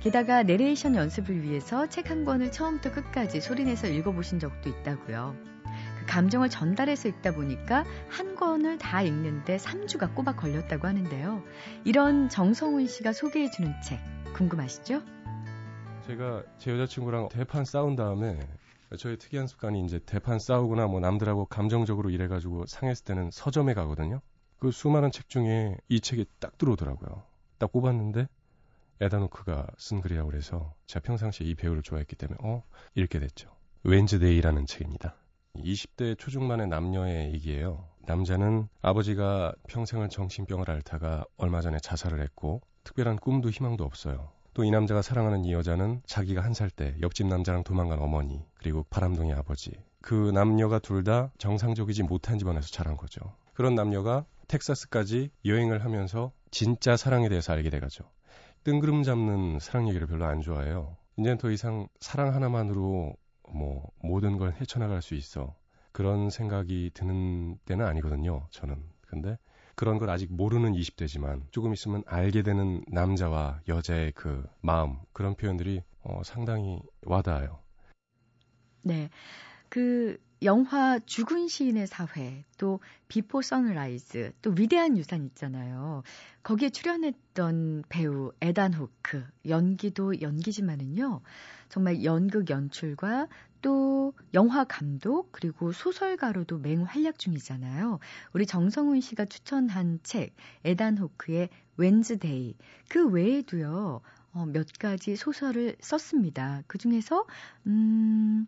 게다가 0.00 0.42
내레이션 0.42 0.96
연습을 0.96 1.42
위해서 1.42 1.88
책 1.88 2.10
한 2.10 2.24
권을 2.24 2.50
처음부터 2.50 2.90
끝까지 2.90 3.40
소리내서 3.40 3.86
읽어보신 3.86 4.40
적도 4.40 4.68
있다고요. 4.68 5.51
그 6.02 6.06
감정을 6.06 6.50
전달해서 6.50 7.08
읽다 7.08 7.32
보니까 7.32 7.84
한 8.08 8.34
권을 8.34 8.78
다 8.78 9.02
읽는데 9.02 9.56
3주가 9.56 10.14
꼬박 10.14 10.36
걸렸다고 10.36 10.86
하는데요. 10.86 11.42
이런 11.84 12.28
정성훈 12.28 12.86
씨가 12.88 13.12
소개해 13.12 13.50
주는 13.50 13.72
책 13.82 14.00
궁금하시죠? 14.34 15.02
제가 16.06 16.42
제 16.58 16.72
여자친구랑 16.72 17.28
대판 17.28 17.64
싸운 17.64 17.94
다음에 17.94 18.38
저의 18.98 19.16
특이한 19.16 19.46
습관이 19.46 19.84
이제 19.84 20.00
대판 20.04 20.38
싸우거나 20.38 20.88
뭐 20.88 21.00
남들하고 21.00 21.46
감정적으로 21.46 22.10
일해가지고 22.10 22.66
상했을 22.66 23.04
때는 23.04 23.30
서점에 23.30 23.72
가거든요. 23.74 24.20
그 24.58 24.70
수많은 24.70 25.12
책 25.12 25.28
중에 25.28 25.76
이 25.88 26.00
책이 26.00 26.26
딱 26.40 26.58
들어오더라고요. 26.58 27.22
딱 27.58 27.72
꼽았는데 27.72 28.26
에다노크가 29.00 29.68
쓴 29.78 30.00
글이라고 30.00 30.30
그래서 30.30 30.74
제가 30.86 31.04
평상시에 31.04 31.46
이 31.46 31.54
배우를 31.54 31.82
좋아했기 31.82 32.16
때문에 32.16 32.38
어 32.42 32.64
읽게 32.96 33.20
됐죠. 33.20 33.50
웬즈데이라는 33.84 34.66
책입니다. 34.66 35.16
20대 35.56 36.18
초중반의 36.18 36.68
남녀의 36.68 37.32
얘기예요. 37.34 37.88
남자는 38.06 38.68
아버지가 38.80 39.54
평생을 39.68 40.08
정신병을 40.08 40.70
앓다가 40.70 41.24
얼마 41.36 41.60
전에 41.60 41.78
자살을 41.78 42.20
했고 42.20 42.60
특별한 42.84 43.16
꿈도 43.16 43.50
희망도 43.50 43.84
없어요. 43.84 44.30
또 44.54 44.64
이 44.64 44.70
남자가 44.70 45.00
사랑하는 45.00 45.44
이 45.46 45.52
여자는 45.54 46.02
자기가 46.06 46.42
한 46.42 46.52
살 46.52 46.68
때 46.70 46.94
옆집 47.00 47.26
남자랑 47.26 47.64
도망간 47.64 47.98
어머니 48.00 48.44
그리고 48.54 48.84
바람둥이 48.90 49.32
아버지 49.32 49.72
그 50.02 50.30
남녀가 50.34 50.78
둘 50.78 51.04
다 51.04 51.32
정상적이지 51.38 52.02
못한 52.02 52.38
집안에서 52.38 52.68
자란 52.68 52.96
거죠. 52.96 53.20
그런 53.54 53.74
남녀가 53.74 54.26
텍사스까지 54.48 55.30
여행을 55.46 55.84
하면서 55.84 56.32
진짜 56.50 56.96
사랑에 56.96 57.28
대해서 57.30 57.52
알게 57.54 57.70
돼가죠. 57.70 58.04
뜬구름 58.64 59.02
잡는 59.04 59.58
사랑 59.60 59.88
얘기를 59.88 60.06
별로 60.06 60.26
안 60.26 60.40
좋아해요. 60.42 60.96
이제는 61.16 61.38
더 61.38 61.50
이상 61.50 61.88
사랑 62.00 62.34
하나만으로 62.34 63.14
뭐 63.52 63.90
모든 64.02 64.38
걸 64.38 64.52
헤쳐나갈 64.60 65.02
수 65.02 65.14
있어. 65.14 65.54
그런 65.92 66.30
생각이 66.30 66.90
드는 66.94 67.58
때는 67.64 67.86
아니거든요. 67.86 68.46
저는. 68.50 68.82
근데 69.06 69.38
그런 69.74 69.98
걸 69.98 70.10
아직 70.10 70.32
모르는 70.32 70.72
20대지만 70.72 71.42
조금 71.50 71.72
있으면 71.72 72.02
알게 72.06 72.42
되는 72.42 72.82
남자와 72.88 73.60
여자의 73.68 74.12
그 74.12 74.46
마음 74.60 74.98
그런 75.12 75.34
표현들이 75.34 75.82
어, 76.02 76.22
상당히 76.24 76.80
와닿아요. 77.04 77.58
네. 78.82 79.08
그 79.72 80.18
영화 80.42 80.98
죽은 80.98 81.48
시인의 81.48 81.86
사회, 81.86 82.44
또 82.58 82.80
Before 83.08 83.40
Sunrise, 83.40 84.34
또 84.42 84.50
위대한 84.50 84.98
유산 84.98 85.24
있잖아요. 85.24 86.02
거기에 86.42 86.68
출연했던 86.68 87.84
배우 87.88 88.32
에단 88.42 88.74
호크, 88.74 89.24
연기도 89.48 90.20
연기지만은요, 90.20 91.22
정말 91.70 92.04
연극 92.04 92.50
연출과 92.50 93.28
또 93.62 94.12
영화 94.34 94.64
감독 94.64 95.32
그리고 95.32 95.72
소설가로도 95.72 96.58
맹활약 96.58 97.18
중이잖아요. 97.18 97.98
우리 98.34 98.44
정성훈 98.44 99.00
씨가 99.00 99.24
추천한 99.24 100.00
책 100.02 100.34
에단 100.64 100.98
호크의 100.98 101.48
Wednesday 101.78 102.56
그 102.90 103.08
외에도요. 103.08 104.02
어, 104.34 104.46
몇 104.46 104.66
가지 104.78 105.14
소설을 105.14 105.76
썼습니다. 105.80 106.62
그 106.66 106.78
중에서 106.78 107.26
음, 107.66 108.46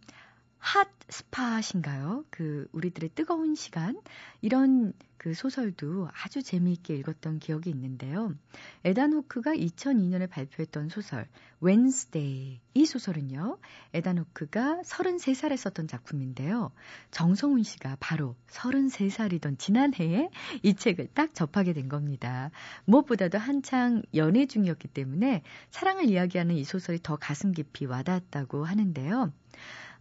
핫 0.64 0.88
스팟인가요? 1.10 2.24
그 2.30 2.66
우리들의 2.72 3.10
뜨거운 3.14 3.54
시간 3.54 4.00
이런 4.40 4.94
그 5.18 5.34
소설도 5.34 6.08
아주 6.10 6.42
재미있게 6.42 6.96
읽었던 6.96 7.38
기억이 7.38 7.68
있는데요. 7.68 8.34
에단 8.82 9.12
호크가 9.12 9.52
2002년에 9.52 10.28
발표했던 10.30 10.88
소설 10.88 11.28
웬스데이 11.60 12.60
이 12.72 12.86
소설은요. 12.86 13.58
에단 13.92 14.16
호크가 14.16 14.80
33살에 14.86 15.58
썼던 15.58 15.86
작품인데요. 15.86 16.72
정성훈 17.10 17.62
씨가 17.62 17.98
바로 18.00 18.34
33살이던 18.48 19.58
지난해에 19.58 20.30
이 20.62 20.74
책을 20.74 21.08
딱 21.12 21.34
접하게 21.34 21.74
된 21.74 21.90
겁니다. 21.90 22.50
무엇보다도 22.86 23.36
한창 23.36 24.00
연애 24.14 24.46
중이었기 24.46 24.88
때문에 24.88 25.42
사랑을 25.70 26.06
이야기하는 26.06 26.54
이 26.54 26.64
소설이 26.64 27.00
더 27.02 27.16
가슴 27.16 27.52
깊이 27.52 27.84
와닿았다고 27.84 28.64
하는데요. 28.64 29.30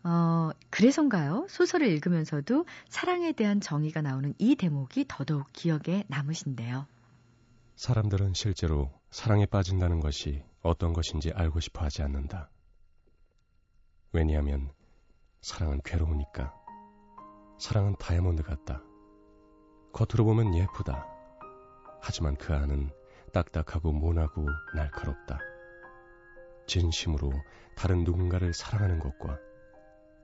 어, 0.03 0.49
그래서인가요? 0.69 1.45
소설을 1.49 1.87
읽으면서도 1.87 2.65
사랑에 2.89 3.31
대한 3.31 3.61
정의가 3.61 4.01
나오는 4.01 4.33
이 4.37 4.55
대목이 4.55 5.05
더더욱 5.07 5.47
기억에 5.53 6.03
남으신데요. 6.07 6.85
사람들은 7.75 8.33
실제로 8.33 8.91
사랑에 9.11 9.45
빠진다는 9.45 9.99
것이 9.99 10.43
어떤 10.61 10.93
것인지 10.93 11.31
알고 11.31 11.59
싶어 11.59 11.85
하지 11.85 12.01
않는다. 12.03 12.49
왜냐하면 14.11 14.71
사랑은 15.41 15.81
괴로우니까. 15.83 16.53
사랑은 17.57 17.95
다이아몬드 17.97 18.43
같다. 18.43 18.81
겉으로 19.93 20.25
보면 20.25 20.55
예쁘다. 20.55 21.07
하지만 22.01 22.35
그 22.35 22.53
안은 22.53 22.91
딱딱하고 23.31 23.91
모나고 23.93 24.45
날카롭다. 24.75 25.39
진심으로 26.67 27.31
다른 27.75 28.03
누군가를 28.03 28.53
사랑하는 28.53 28.99
것과 28.99 29.37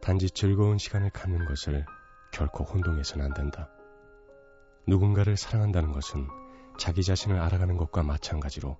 단지 0.02 0.30
즐거운 0.30 0.78
시간을 0.78 1.10
갖는 1.10 1.46
것을 1.46 1.86
결코 2.32 2.64
혼동해서는 2.64 3.26
안 3.26 3.34
된다. 3.34 3.70
누군가를 4.88 5.38
사랑한다는 5.38 5.92
것은 5.92 6.28
자기 6.78 7.04
자신을 7.04 7.40
알아가는 7.40 7.78
것과 7.78 8.04
마찬가지로 8.04 8.78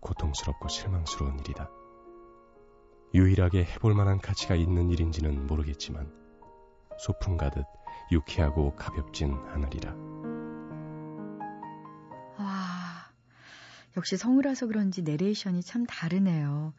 고통스럽고 0.00 0.68
실망스러운 0.68 1.40
일이다. 1.40 1.68
유일하게 3.14 3.64
해볼 3.64 3.94
만한 3.94 4.18
가치가 4.18 4.54
있는 4.54 4.90
일인지는 4.90 5.46
모르겠지만 5.46 6.12
소풍 6.98 7.36
가듯 7.36 7.64
유쾌하고 8.12 8.76
가볍진 8.76 9.34
않으리라. 9.48 10.05
역시 13.96 14.16
성우라서 14.16 14.66
그런지 14.66 15.02
내레이션이 15.02 15.62
참 15.62 15.86
다르네요. 15.86 16.74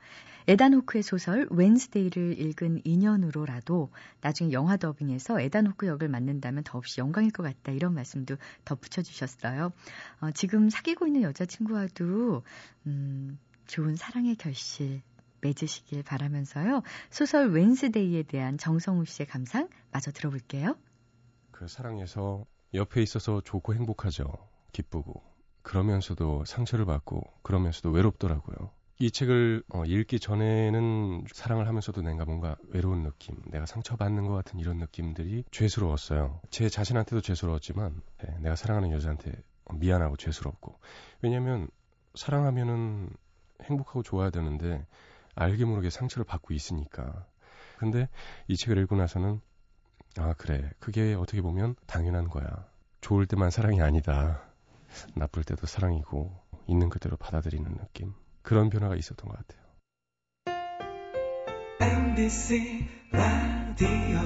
에단 0.49 0.73
호크의 0.73 1.03
소설 1.03 1.45
웬스데이를 1.51 2.39
읽은 2.39 2.81
인연으로라도 2.85 3.91
나중에 4.21 4.53
영화 4.53 4.77
더빙에서 4.77 5.41
에단 5.41 5.67
호크 5.67 5.87
역을 5.87 6.07
맡는다면 6.07 6.63
더없이 6.63 7.01
영광일 7.01 7.31
것 7.31 7.43
같다 7.43 7.73
이런 7.73 7.93
말씀도 7.93 8.37
덧붙여 8.63 9.01
주셨어요. 9.01 9.73
어, 10.21 10.31
지금 10.31 10.69
사귀고 10.69 11.07
있는 11.07 11.23
여자친구와도 11.23 12.43
음, 12.85 13.39
좋은 13.65 13.95
사랑의 13.97 14.35
결실 14.37 15.01
맺으시길 15.41 16.03
바라면서요. 16.03 16.81
소설 17.09 17.51
웬스데이에 17.51 18.23
대한 18.23 18.57
정성우 18.57 19.05
씨의 19.05 19.27
감상 19.27 19.67
마저 19.91 20.11
들어볼게요. 20.11 20.77
그 21.51 21.67
사랑에서 21.67 22.45
옆에 22.73 23.01
있어서 23.01 23.41
좋고 23.41 23.75
행복하죠. 23.75 24.31
기쁘고. 24.71 25.36
그러면서도 25.67 26.45
상처를 26.45 26.85
받고 26.85 27.21
그러면서도 27.41 27.89
외롭더라고요. 27.89 28.71
이 28.99 29.11
책을 29.11 29.63
어, 29.69 29.83
읽기 29.83 30.19
전에는 30.19 31.25
사랑을 31.33 31.67
하면서도 31.67 32.01
내가 32.01 32.23
뭔가 32.23 32.55
외로운 32.69 33.03
느낌, 33.03 33.35
내가 33.47 33.65
상처받는 33.65 34.25
것 34.27 34.33
같은 34.33 34.59
이런 34.59 34.77
느낌들이 34.77 35.43
죄스러웠어요. 35.51 36.39
제 36.51 36.69
자신한테도 36.69 37.19
죄스러웠지만 37.19 38.01
네, 38.23 38.37
내가 38.39 38.55
사랑하는 38.55 38.91
여자한테 38.91 39.33
미안하고 39.73 40.15
죄스럽고 40.15 40.79
왜냐하면 41.21 41.67
사랑하면은 42.15 43.09
행복하고 43.63 44.03
좋아야 44.03 44.29
되는데 44.29 44.85
알게 45.35 45.65
모르게 45.65 45.89
상처를 45.89 46.23
받고 46.23 46.53
있으니까. 46.53 47.25
근데 47.77 48.07
이 48.47 48.55
책을 48.55 48.81
읽고 48.83 48.95
나서는 48.95 49.41
아 50.17 50.33
그래 50.37 50.71
그게 50.79 51.13
어떻게 51.13 51.41
보면 51.41 51.75
당연한 51.87 52.29
거야. 52.29 52.65
좋을 53.01 53.25
때만 53.25 53.51
사랑이 53.51 53.81
아니다. 53.81 54.46
나쁠 55.15 55.43
때도 55.43 55.67
사랑이고 55.67 56.31
있는 56.67 56.89
그대로 56.89 57.17
받아들이는 57.17 57.75
느낌. 57.77 58.13
그런 58.41 58.69
변화가 58.69 58.95
있었던 58.95 59.29
것 59.29 59.37
같아요. 59.37 59.67
MBC 61.79 62.87
라디오 63.11 64.19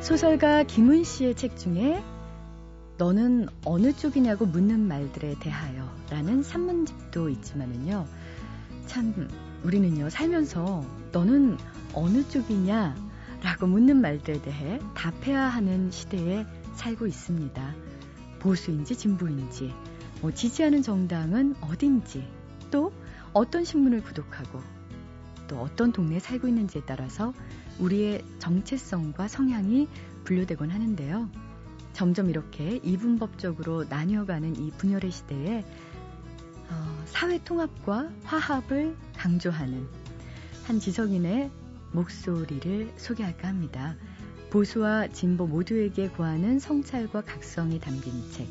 소설가 0.00 0.62
김은 0.62 1.04
씨의 1.04 1.34
책 1.34 1.58
중에 1.58 2.02
너는 2.96 3.48
어느 3.64 3.92
쪽이냐고 3.92 4.46
묻는 4.46 4.80
말들에 4.80 5.38
대하여 5.38 5.88
라는 6.10 6.42
산문집도 6.42 7.28
있지만은요. 7.28 8.06
참, 8.86 9.28
우리는요, 9.62 10.08
살면서 10.10 10.84
너는 11.12 11.58
어느 11.92 12.26
쪽이냐 12.26 13.07
라고 13.42 13.66
묻는 13.66 14.00
말들에 14.00 14.40
대해 14.42 14.80
답해야 14.94 15.42
하는 15.42 15.90
시대에 15.90 16.44
살고 16.74 17.06
있습니다. 17.06 17.74
보수인지 18.40 18.96
진보인지, 18.96 19.74
뭐 20.20 20.32
지지하는 20.32 20.82
정당은 20.82 21.56
어딘지, 21.60 22.26
또 22.70 22.92
어떤 23.32 23.64
신문을 23.64 24.02
구독하고, 24.02 24.60
또 25.48 25.60
어떤 25.60 25.92
동네에 25.92 26.18
살고 26.18 26.48
있는지에 26.48 26.82
따라서 26.86 27.32
우리의 27.78 28.24
정체성과 28.38 29.28
성향이 29.28 29.88
분류되곤 30.24 30.70
하는데요. 30.70 31.30
점점 31.92 32.30
이렇게 32.30 32.80
이분법적으로 32.82 33.84
나뉘어가는 33.84 34.56
이 34.56 34.70
분열의 34.70 35.10
시대에 35.10 35.64
어, 36.70 37.02
사회 37.06 37.42
통합과 37.42 38.10
화합을 38.24 38.94
강조하는 39.16 39.88
한 40.64 40.78
지성인의 40.78 41.50
목소리를 41.92 42.92
소개할까 42.96 43.48
합니다. 43.48 43.96
보수와 44.50 45.08
진보 45.08 45.46
모두에게 45.46 46.08
구하는 46.08 46.58
성찰과 46.58 47.22
각성이 47.22 47.78
담긴 47.80 48.12
책 48.30 48.46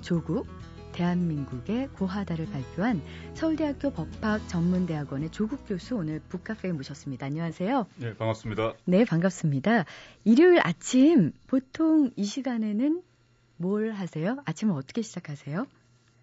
조국 0.00 0.46
대한민국의 0.92 1.88
고하다를 1.88 2.46
발표한 2.46 3.00
서울대학교 3.34 3.90
법학 3.92 4.48
전문대학원의 4.48 5.30
조국 5.30 5.64
교수 5.68 5.94
오늘 5.94 6.20
북카페에 6.28 6.72
모셨습니다. 6.72 7.26
안녕하세요. 7.26 7.86
네, 7.96 8.14
반갑습니다. 8.16 8.74
네, 8.84 9.04
반갑습니다. 9.04 9.84
일요일 10.24 10.60
아침 10.64 11.32
보통 11.46 12.10
이 12.16 12.24
시간에는 12.24 13.02
뭘 13.58 13.92
하세요? 13.92 14.38
아침을 14.44 14.74
어떻게 14.74 15.02
시작하세요? 15.02 15.66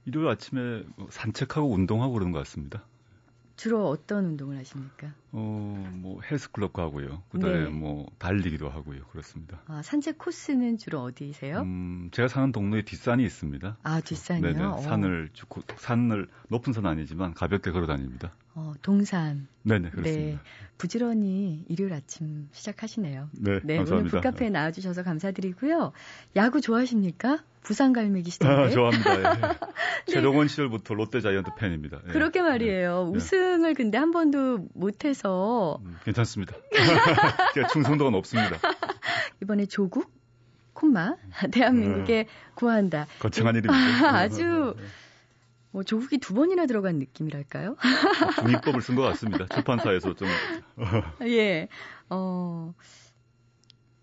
일요일 0.06 0.28
아침에 0.28 0.84
뭐 0.98 1.08
산책하고 1.10 1.72
운동하고 1.72 2.14
그러는 2.14 2.34
것 2.34 2.40
같습니다. 2.40 2.86
주로 3.56 3.88
어떤 3.88 4.26
운동을 4.26 4.58
하십니까? 4.58 5.14
어, 5.32 5.92
뭐 5.96 6.22
헬스클럽 6.22 6.74
가고요. 6.74 7.24
그다음에 7.32 7.64
네. 7.64 7.70
뭐 7.70 8.06
달리기도 8.18 8.70
하고요. 8.70 9.06
그렇습니다. 9.12 9.62
아, 9.68 9.82
산책 9.82 10.18
코스는 10.18 10.78
주로 10.78 11.02
어디세요? 11.02 11.62
음, 11.62 12.10
제가 12.12 12.28
사는 12.28 12.52
동네에 12.52 12.84
뒷산이 12.84 13.24
있습니다. 13.24 13.78
아, 13.82 14.02
뒷산이요? 14.02 14.54
네네. 14.54 14.82
산을 14.82 15.30
산을 15.78 16.28
높은 16.50 16.74
산 16.74 16.86
아니지만 16.86 17.34
가볍게 17.34 17.72
걸어 17.72 17.88
다닙니다. 17.88 18.34
어, 18.56 18.74
동산. 18.82 19.48
네네, 19.64 19.90
그렇습니다. 19.92 20.22
네. 20.22 20.40
부지런히 20.78 21.66
일요일 21.70 21.94
아침 21.94 22.50
시작하시네요. 22.52 23.30
네, 23.34 23.60
네 23.64 23.78
감사합니다. 23.78 23.96
오늘 23.96 24.10
북카페에 24.10 24.50
나와주셔서 24.50 25.04
감사드리고요. 25.04 25.94
야구 26.36 26.60
좋아하십니까? 26.60 27.44
부산 27.66 27.94
갈매기시던데. 27.94 28.54
아, 28.54 28.70
좋아합니다. 28.70 29.18
예. 29.18 29.24
네. 30.08 30.14
최동원 30.14 30.48
시절부터 30.48 30.94
롯데 30.94 31.20
자이언트 31.20 31.52
팬입니다. 31.58 32.00
예. 32.08 32.12
그렇게 32.12 32.42
말이에요. 32.42 33.10
네. 33.12 33.18
우승을 33.18 33.74
근데 33.74 33.98
한 33.98 34.12
번도 34.12 34.68
못해서. 34.74 35.80
음, 35.84 35.98
괜찮습니다. 36.06 36.56
제가 37.56 37.68
충성도가 37.70 38.12
높습니다. 38.12 38.58
이번에 39.42 39.66
조국? 39.66 40.14
콤마 40.74 41.16
대한민국에 41.52 42.24
네. 42.24 42.28
구한다. 42.54 43.08
거창한 43.20 43.56
일입니다. 43.56 44.14
아주 44.14 44.76
뭐 45.72 45.84
조국이 45.84 46.18
두 46.18 46.34
번이나 46.34 46.66
들어간 46.66 47.00
느낌이랄까요? 47.00 47.78
중립법을 48.42 48.82
쓴 48.82 48.96
것 48.96 49.02
같습니다. 49.04 49.46
출판사에서 49.48 50.14
좀. 50.16 50.28
예. 51.24 51.70
어, 52.10 52.74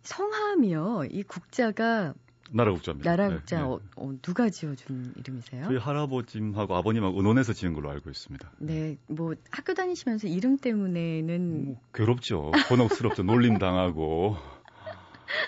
성함이요. 0.03 1.05
이 1.11 1.23
국자가 1.23 2.15
나라국자입니다. 2.53 3.11
나라국자 3.11 3.57
네, 3.57 3.63
네. 3.63 3.69
어, 3.69 3.81
어, 3.97 4.13
누가 4.23 4.51
지어준 4.51 5.15
이름이세요? 5.17 5.65
저희 5.65 5.79
할아버님하고 5.79 6.77
아버님하고 6.77 7.19
의논해서 7.19 7.53
지은 7.53 7.73
걸로 7.73 7.91
알고 7.91 8.11
있습니다. 8.11 8.53
네, 8.59 8.97
뭐 9.07 9.35
학교 9.51 9.75
다니시면서 9.75 10.29
이름 10.29 10.59
때문에는 10.59 11.65
뭐, 11.65 11.81
괴롭죠. 11.95 12.53
번혹스럽죠. 12.69 13.23
놀림 13.23 13.59
당하고. 13.59 14.37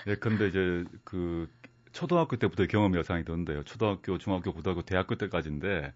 예, 0.07 0.15
근데 0.15 0.47
이제 0.47 0.83
그 1.03 1.47
초등학교 1.91 2.35
때부터 2.35 2.65
경험 2.65 2.95
여상이 2.95 3.23
던데요. 3.23 3.63
초등학교, 3.63 4.17
중학교, 4.17 4.51
고등학교, 4.51 4.81
대학교 4.81 5.15
때까지인데 5.15 5.93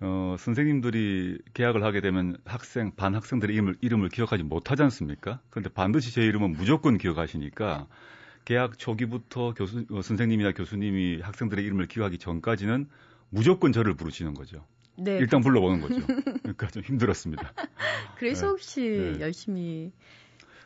어, 0.00 0.36
선생님들이 0.38 1.38
계약을 1.54 1.82
하게 1.82 2.00
되면 2.00 2.36
학생, 2.44 2.92
반 2.94 3.14
학생들의 3.14 3.54
이름을, 3.54 3.76
이름을 3.80 4.08
기억하지 4.10 4.44
못하지 4.44 4.82
않습니까? 4.84 5.40
그런데 5.50 5.70
반드시 5.70 6.12
제 6.12 6.22
이름은 6.22 6.52
무조건 6.52 6.98
기억하시니까 6.98 7.86
계약 8.48 8.78
초기부터 8.78 9.52
교수, 9.52 9.84
어, 9.90 10.00
선생님이나 10.00 10.52
교수님이 10.52 11.20
학생들의 11.20 11.62
이름을 11.66 11.86
기억하기 11.86 12.16
전까지는 12.16 12.88
무조건 13.28 13.74
저를 13.74 13.92
부르시는 13.94 14.32
거죠. 14.32 14.64
네. 14.96 15.18
일단 15.18 15.42
불러보는 15.42 15.82
거죠. 15.82 16.06
그러니까 16.40 16.66
좀 16.68 16.82
힘들었습니다. 16.82 17.52
그래서 18.16 18.46
네. 18.46 18.50
혹시 18.50 18.80
네. 18.80 19.20
열심히 19.20 19.92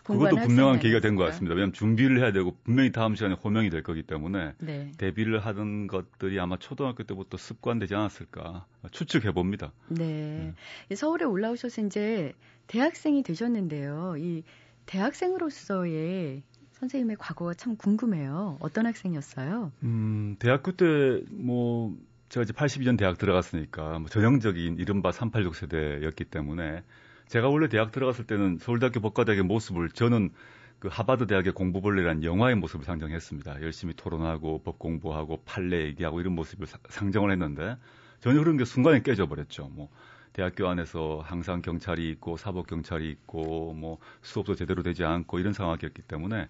그것도 0.05 0.37
분명한 0.37 0.79
계기가 0.79 1.01
된 1.01 1.16
것 1.16 1.25
같습니다. 1.25 1.57
왜냐하면 1.57 1.73
준비를 1.73 2.21
해야 2.21 2.31
되고 2.31 2.57
분명히 2.62 2.92
다음 2.92 3.16
시간에 3.16 3.35
호명이 3.35 3.68
될 3.71 3.83
거기 3.83 4.05
때문에 4.05 4.53
네. 4.61 4.92
데뷔를 4.97 5.45
하던 5.45 5.88
것들이 5.88 6.38
아마 6.38 6.57
초등학교 6.59 7.03
때부터 7.03 7.37
습관되지 7.37 7.97
않았을까 7.97 8.64
추측해 8.92 9.33
봅니다. 9.33 9.73
네. 9.88 10.55
네. 10.88 10.95
서울에 10.95 11.25
올라오셔서 11.25 11.85
이제 11.87 12.33
대학생이 12.68 13.25
되셨는데요. 13.25 14.14
이 14.18 14.45
대학생으로서의 14.87 16.45
선생님의 16.83 17.16
과거가 17.16 17.55
참 17.55 17.77
궁금해요. 17.77 18.57
어떤 18.61 18.87
학생이었어요? 18.87 19.71
음, 19.85 20.37
대학교 20.40 20.73
때 20.73 21.23
뭐 21.31 21.97
제가 22.29 22.45
이제 22.45 22.53
82년 22.55 22.97
대학 22.99 23.18
들어갔으니까 23.18 23.99
뭐 23.99 24.09
전형적인 24.09 24.79
이른바 24.79 25.12
386 25.12 25.55
세대였기 25.55 26.25
때문에 26.25 26.83
제가 27.29 27.49
원래 27.49 27.68
대학 27.68 27.92
들어갔을 27.92 28.27
때는 28.27 28.57
서울대학교 28.59 29.01
법과대학의 29.01 29.45
모습을 29.45 29.90
저는 29.90 30.31
그 30.79 30.88
하버드 30.90 31.27
대학의 31.27 31.53
공부벌레라는 31.53 32.25
영화의 32.25 32.57
모습을 32.57 32.85
상정했습니다. 32.87 33.61
열심히 33.61 33.92
토론하고 33.95 34.62
법 34.62 34.79
공부하고 34.79 35.42
판례 35.45 35.85
얘기하고 35.85 36.21
이런 36.21 36.35
모습을 36.35 36.66
사, 36.66 36.79
상정을 36.88 37.31
했는데 37.31 37.77
전혀 38.21 38.38
그런 38.40 38.57
게 38.57 38.64
순간에 38.64 39.03
깨져 39.03 39.27
버렸죠. 39.27 39.68
뭐 39.68 39.90
대학교 40.33 40.68
안에서 40.68 41.23
항상 41.25 41.62
경찰이 41.62 42.09
있고 42.11 42.37
사법 42.37 42.66
경찰이 42.66 43.11
있고 43.11 43.75
뭐 43.75 43.99
수업도 44.23 44.55
제대로 44.55 44.83
되지 44.83 45.05
않고 45.05 45.38
이런 45.38 45.53
상황이었기 45.53 46.03
때문에 46.03 46.49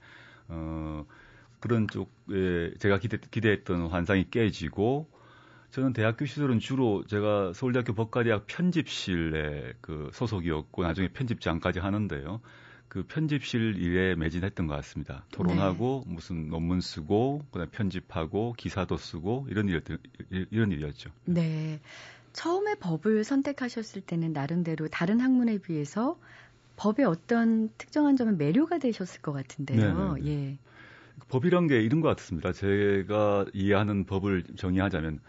어 0.49 1.05
그런 1.61 1.87
쪽에 1.89 2.75
제가 2.79 2.99
기대, 2.99 3.19
기대했던 3.19 3.89
환상이 3.89 4.31
깨지고 4.31 5.09
저는 5.71 5.95
대학교 5.95 6.27
시절은 6.27 6.59
주로 6.59 7.05
제가 7.07 7.53
서울대학교 7.55 7.95
법과대학 7.95 8.47
편집실에 8.47 9.75
그 9.81 10.11
소속이었고 10.13 10.83
나중에 10.83 11.09
편집장까지 11.09 11.79
하는데요. 11.79 12.41
그 12.89 13.05
편집실 13.05 13.77
일에 13.79 14.15
매진했던 14.17 14.67
것 14.67 14.75
같습니다. 14.75 15.25
토론하고 15.31 16.05
네. 16.07 16.13
무슨 16.13 16.49
논문 16.51 16.83
쓰고 16.83 17.43
그다음 17.51 17.71
편집하고 17.71 18.53
기사도 18.59 18.99
쓰고 18.99 19.47
이런 19.49 19.71
일 19.71 19.83
이런 20.51 20.73
일이었죠. 20.73 21.09
네. 21.25 21.81
처음에 22.33 22.75
법을 22.77 23.25
선택하셨을 23.25 24.03
때는 24.03 24.33
나름대로 24.33 24.89
다른 24.89 25.21
학문에 25.21 25.59
비해서 25.59 26.19
법의 26.77 27.05
어떤 27.07 27.71
특정한 27.79 28.17
점은 28.17 28.39
매료가 28.39 28.79
되셨을 28.79 29.21
것 29.21 29.33
같은데요. 29.33 30.15
네네. 30.15 30.27
예. 30.27 30.59
법이란 31.29 31.67
게 31.67 31.81
이런 31.81 32.01
것 32.01 32.09
같습니다. 32.17 32.53
제가 32.53 33.47
이해하는 33.53 34.05
법을 34.05 34.45
정의하자면 34.57 35.21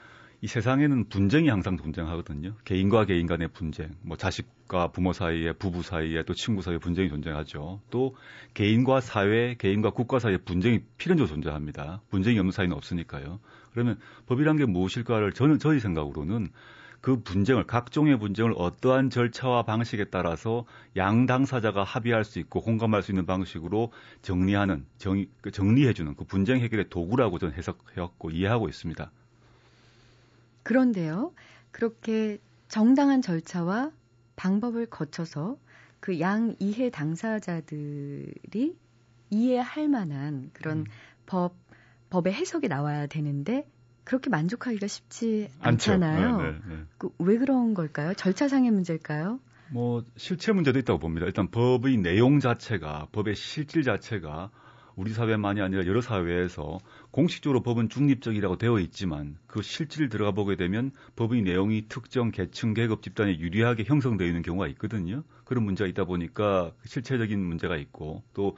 이 0.42 0.48
세상에는 0.48 1.08
분쟁이 1.08 1.48
항상 1.48 1.78
존재하거든요. 1.78 2.56
개인과 2.66 3.06
개인 3.06 3.28
간의 3.28 3.48
분쟁, 3.54 3.92
뭐 4.02 4.18
자식과 4.18 4.90
부모 4.90 5.14
사이에, 5.14 5.54
부부 5.54 5.84
사이에, 5.84 6.24
또 6.24 6.34
친구 6.34 6.62
사이에 6.62 6.80
분쟁이 6.80 7.08
존재하죠. 7.08 7.80
또 7.90 8.18
개인과 8.54 9.00
사회, 9.00 9.56
개인과 9.56 9.92
국가 9.92 10.20
사이에 10.20 10.38
분쟁이 10.38 10.82
필연적으로 10.98 11.34
존재합니다. 11.34 12.02
분쟁이 12.10 12.40
없는 12.40 12.52
사이는 12.52 12.76
없으니까요. 12.76 13.40
그러면 13.72 13.98
법이란 14.26 14.58
게 14.58 14.66
무엇일까를 14.66 15.32
저는 15.32 15.60
저희 15.60 15.80
생각으로는 15.80 16.50
그 17.04 17.22
분쟁을 17.22 17.68
각종의 17.68 18.18
분쟁을 18.18 18.54
어떠한 18.56 19.10
절차와 19.10 19.64
방식에 19.64 20.06
따라서 20.06 20.66
양 20.96 21.26
당사자가 21.26 21.84
합의할 21.84 22.24
수 22.24 22.40
있고 22.40 22.62
공감할 22.62 23.04
수 23.04 23.12
있는 23.12 23.26
방식으로 23.26 23.92
정리하는 24.22 24.86
정리, 24.98 25.30
그 25.42 25.52
정리해주는 25.52 26.16
그 26.16 26.24
분쟁 26.24 26.62
해결의 26.62 26.90
도구라고 26.90 27.40
저는 27.40 27.56
해석해왔고 27.56 28.30
이해하고 28.32 28.70
있습니다. 28.70 29.12
그런데요, 30.64 31.34
그렇게 31.72 32.38
정당한 32.70 33.22
절차와 33.22 33.92
방법을 34.38 34.86
거쳐서 34.86 35.58
그 36.00 36.22
양 36.22 36.56
이해 36.60 36.90
당사자들이 36.90 38.78
이해할 39.30 39.90
만한 39.90 40.52
그런 40.54 40.78
음. 40.78 40.86
법, 41.26 41.54
법의 42.10 42.32
해석이 42.34 42.70
나와야 42.70 43.08
되는데 43.08 43.68
그렇게 44.04 44.30
만족하기가 44.30 44.88
쉽지 44.88 45.50
않잖아요. 45.60 46.38
네, 46.38 46.44
네, 46.52 46.60
네. 46.68 46.84
그 46.98 47.10
왜 47.20 47.38
그런 47.38 47.74
걸까요? 47.74 48.14
절차상의 48.14 48.72
문제일까요? 48.72 49.40
뭐 49.70 50.04
실체 50.18 50.52
문제도 50.52 50.78
있다고 50.78 51.00
봅니다. 51.00 51.26
일단 51.26 51.50
법의 51.50 51.98
내용 51.98 52.40
자체가 52.40 53.08
법의 53.12 53.36
실질 53.36 53.84
자체가 53.84 54.52
우리 54.96 55.12
사회만이 55.12 55.60
아니라 55.62 55.88
여러 55.88 56.02
사회에서 56.02 56.78
공식적으로 57.10 57.64
법은 57.64 57.90
중립적이라고 57.90 58.58
되어 58.58 58.78
있지만 58.80 59.38
그 59.48 59.64
실질 59.64 60.10
들어가 60.10 60.32
보게 60.32 60.56
되면 60.56 60.92
법의 61.16 61.42
내용이 61.42 61.88
특정 61.90 62.30
계층 62.30 62.76
계급 62.76 63.02
집단에 63.02 63.40
유리하게 63.40 63.86
형성되어 63.86 64.28
있는 64.28 64.44
경우가 64.44 64.68
있거든요. 64.70 65.24
그런 65.46 65.64
문제가 65.64 65.88
있다 65.88 66.06
보니까 66.06 66.72
실체적인 66.86 67.40
문제가 67.40 67.76
있고 67.78 68.22
또 68.34 68.56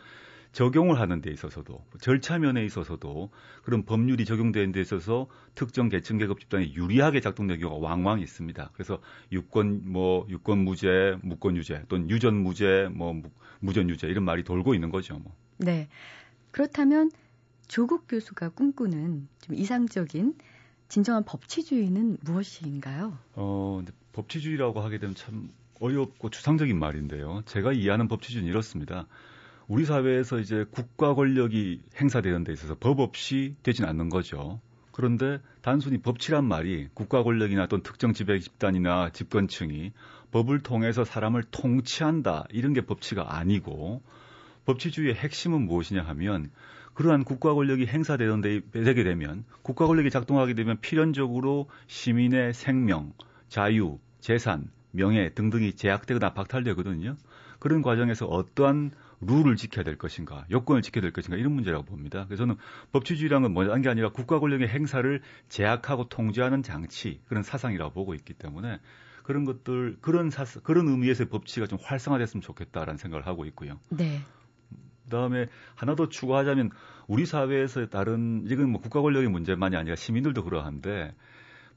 적용을 0.55 1.01
하는 1.01 1.19
데 1.19 1.31
있어서도 1.31 1.83
절차 1.99 2.39
면에 2.39 2.63
있어서도 2.63 3.29
그런 3.63 3.83
법률이 3.83 4.23
적용되는 4.23 4.71
데 4.71 4.79
있어서 4.79 5.27
특정 5.53 5.89
계층 5.89 6.17
계급 6.17 6.39
집단에 6.39 6.73
유리하게 6.73 7.19
작동되는 7.19 7.59
경우가 7.59 7.85
왕왕 7.85 8.21
있습니다. 8.21 8.69
그래서 8.73 9.01
유권 9.33 9.81
뭐 9.91 10.25
유권 10.29 10.59
무죄, 10.59 11.17
무권 11.21 11.57
유죄 11.57 11.83
또는 11.89 12.09
유전 12.09 12.35
무죄, 12.41 12.87
뭐 12.89 13.21
무전 13.59 13.89
유죄 13.89 14.07
이런 14.07 14.23
말이 14.23 14.45
돌고 14.45 14.73
있는 14.73 14.91
거죠. 14.91 15.19
뭐. 15.19 15.35
네. 15.57 15.89
그렇다면 16.51 17.11
조국 17.67 18.07
교수가 18.07 18.49
꿈꾸는 18.49 19.27
좀 19.41 19.55
이상적인 19.55 20.35
진정한 20.87 21.25
법치주의는 21.25 22.19
무엇인가요? 22.21 23.17
어, 23.33 23.83
법치주의라고 24.13 24.79
하게 24.79 24.99
되면 24.99 25.15
참 25.15 25.49
어렵고 25.81 26.29
추상적인 26.29 26.79
말인데요. 26.79 27.41
제가 27.45 27.73
이해하는 27.73 28.07
법치주의는 28.07 28.49
이렇습니다. 28.49 29.05
우리 29.67 29.85
사회에서 29.85 30.39
이제 30.39 30.65
국가 30.69 31.15
권력이 31.15 31.81
행사되는 31.99 32.43
데 32.43 32.53
있어서 32.53 32.75
법 32.75 32.99
없이 32.99 33.55
되진 33.63 33.85
않는 33.85 34.09
거죠. 34.09 34.61
그런데 34.91 35.39
단순히 35.61 35.97
법치란 35.97 36.45
말이 36.45 36.87
국가 36.93 37.23
권력이나 37.23 37.67
또는 37.67 37.83
특정 37.83 38.13
지배 38.13 38.39
집단이나 38.39 39.09
집권층이 39.09 39.91
법을 40.31 40.61
통해서 40.61 41.03
사람을 41.03 41.43
통치한다 41.51 42.45
이런 42.51 42.73
게 42.73 42.81
법치가 42.81 43.35
아니고 43.37 44.01
법치주의의 44.65 45.15
핵심은 45.15 45.61
무엇이냐 45.65 46.03
하면 46.03 46.51
그러한 46.93 47.23
국가 47.23 47.53
권력이 47.53 47.87
행사되는 47.87 48.41
데 48.41 48.61
되게 48.71 49.03
되면 49.03 49.43
국가 49.63 49.85
권력이 49.85 50.09
작동하게 50.11 50.53
되면 50.53 50.79
필연적으로 50.79 51.67
시민의 51.87 52.53
생명, 52.53 53.13
자유, 53.49 53.99
재산, 54.21 54.69
명예 54.91 55.29
등등이 55.29 55.73
제약되거나 55.73 56.33
박탈되거든요. 56.33 57.17
그런 57.59 57.81
과정에서 57.81 58.27
어떠한 58.27 58.91
룰을 59.25 59.55
지켜야 59.55 59.83
될 59.83 59.97
것인가, 59.97 60.45
여건을 60.49 60.81
지켜야 60.81 61.01
될 61.01 61.11
것인가 61.11 61.37
이런 61.37 61.53
문제라고 61.53 61.85
봅니다. 61.85 62.25
그래서 62.25 62.43
저는 62.43 62.55
법치주의라는 62.91 63.43
건 63.43 63.53
뭐냐는 63.53 63.81
게 63.81 63.89
아니라 63.89 64.09
국가 64.09 64.39
권력의 64.39 64.67
행사를 64.67 65.21
제약하고 65.49 66.09
통제하는 66.09 66.63
장치 66.63 67.21
그런 67.27 67.43
사상이라고 67.43 67.93
보고 67.93 68.13
있기 68.13 68.33
때문에 68.33 68.79
그런 69.23 69.45
것들 69.45 69.97
그런 70.01 70.29
사 70.29 70.45
그런 70.61 70.87
의미에서 70.87 71.25
법치가 71.25 71.67
좀 71.67 71.79
활성화됐으면 71.81 72.41
좋겠다라는 72.41 72.97
생각을 72.97 73.25
하고 73.25 73.45
있고요. 73.45 73.79
네. 73.89 74.21
그다음에 75.05 75.47
하나 75.75 75.95
더 75.95 76.09
추가하자면 76.09 76.71
우리 77.07 77.25
사회에서 77.25 77.87
다른 77.87 78.45
지금 78.47 78.71
뭐 78.71 78.81
국가 78.81 79.01
권력의 79.01 79.29
문제만이 79.29 79.75
아니라 79.75 79.95
시민들도 79.95 80.43
그러한데 80.43 81.13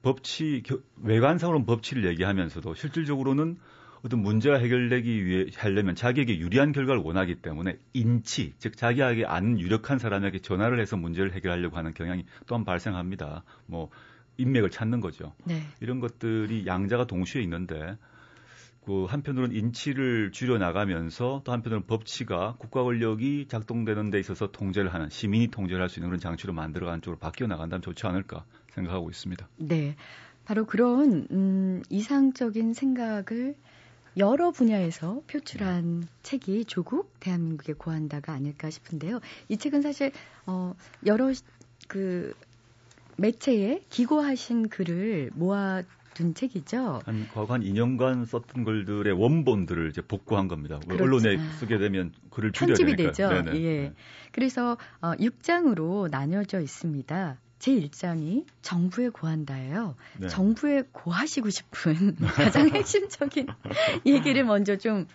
법치 0.03 0.63
외관상으로는 1.03 1.67
법치를 1.67 2.07
얘기하면서도 2.07 2.75
실질적으로는 2.75 3.59
어떤 4.03 4.21
문제가 4.21 4.59
해결되기 4.59 5.25
위해 5.25 5.47
하려면 5.57 5.95
자기에게 5.95 6.39
유리한 6.39 6.73
결과를 6.73 7.03
원하기 7.03 7.37
때문에 7.37 7.79
인치 7.93 8.55
즉 8.59 8.77
자기에게 8.77 9.25
아는 9.27 9.59
유력한 9.59 9.99
사람에게 9.99 10.39
전화를 10.41 10.81
해서 10.81 10.97
문제를 10.97 11.33
해결하려고 11.33 11.77
하는 11.77 11.95
경향이 11.95 12.25
또한 12.47 12.65
발생합니다. 12.65 13.45
뭐 13.67 13.91
인맥을 14.37 14.71
찾는 14.71 15.01
거죠. 15.01 15.35
네. 15.45 15.63
이런 15.81 15.99
것들이 16.01 16.67
양자가 16.67 17.07
동시에 17.07 17.43
있는데 17.43 17.97
그 18.85 19.05
한편으로는 19.05 19.55
인치를 19.55 20.31
줄여 20.33 20.57
나가면서 20.57 21.43
또 21.45 21.53
한편으로는 21.53 21.87
법치가 21.87 22.55
국가 22.59 22.85
권력이 22.85 23.47
작동되는 23.49 24.11
데 24.11 24.19
있어서 24.19 24.51
통제를 24.51 24.95
하는 24.95 25.11
시민이 25.11 25.49
통제를 25.49 25.83
할 25.83 25.89
수 25.91 25.99
있는 25.99 26.09
그런 26.09 26.21
장치로 26.21 26.55
만들어가는 26.55 27.03
쪽으로 27.03 27.19
바뀌어 27.19 27.49
나간다면 27.49 27.83
좋지 27.83 28.07
않을까 28.07 28.45
생각하고 28.73 29.11
있습니다. 29.11 29.47
네. 29.59 29.97
바로 30.47 30.65
그런 30.65 31.27
음, 31.31 31.83
이상적인 31.91 32.73
생각을 32.73 33.57
여러 34.19 34.51
분야에서 34.51 35.23
표출한 35.27 36.07
책이 36.23 36.65
조국 36.65 37.19
대한민국의 37.21 37.77
고한다가 37.77 38.33
아닐까 38.33 38.69
싶은데요. 38.69 39.21
이 39.49 39.57
책은 39.57 39.83
사실 39.83 40.13
어, 40.47 40.75
여러 41.07 41.33
그 41.87 42.35
매체에 43.17 43.85
기고하신 43.89 44.69
글을 44.69 45.31
모아 45.35 45.83
둔 46.15 46.35
책이죠. 46.35 47.01
한 47.05 47.29
과거 47.33 47.55
한 47.55 47.63
2년간 47.63 48.27
썼던 48.27 48.65
글들의 48.65 49.13
원본들을 49.13 49.89
이제 49.91 50.01
복구한 50.03 50.49
겁니다. 50.49 50.81
그렇죠. 50.81 51.05
언론에 51.05 51.39
쓰게 51.61 51.79
되면 51.79 52.13
글을 52.31 52.51
편집이 52.51 52.97
되니까. 52.97 53.13
되죠. 53.13 53.29
네네. 53.29 53.61
예. 53.63 53.81
네. 53.83 53.93
그래서 54.33 54.77
어, 55.01 55.13
6장으로 55.13 56.11
나뉘어져 56.11 56.61
있습니다. 56.61 57.39
제 57.59 57.73
1장이 57.73 58.47
정부에 58.63 59.09
고한다예요. 59.09 59.97
네. 60.19 60.29
정부에 60.29 60.85
고하시고 60.93 61.51
싶은 61.51 62.17
가장 62.35 62.69
핵심적인 62.71 63.47
얘기를 64.07 64.45
먼저 64.45 64.77
좀 64.77 65.07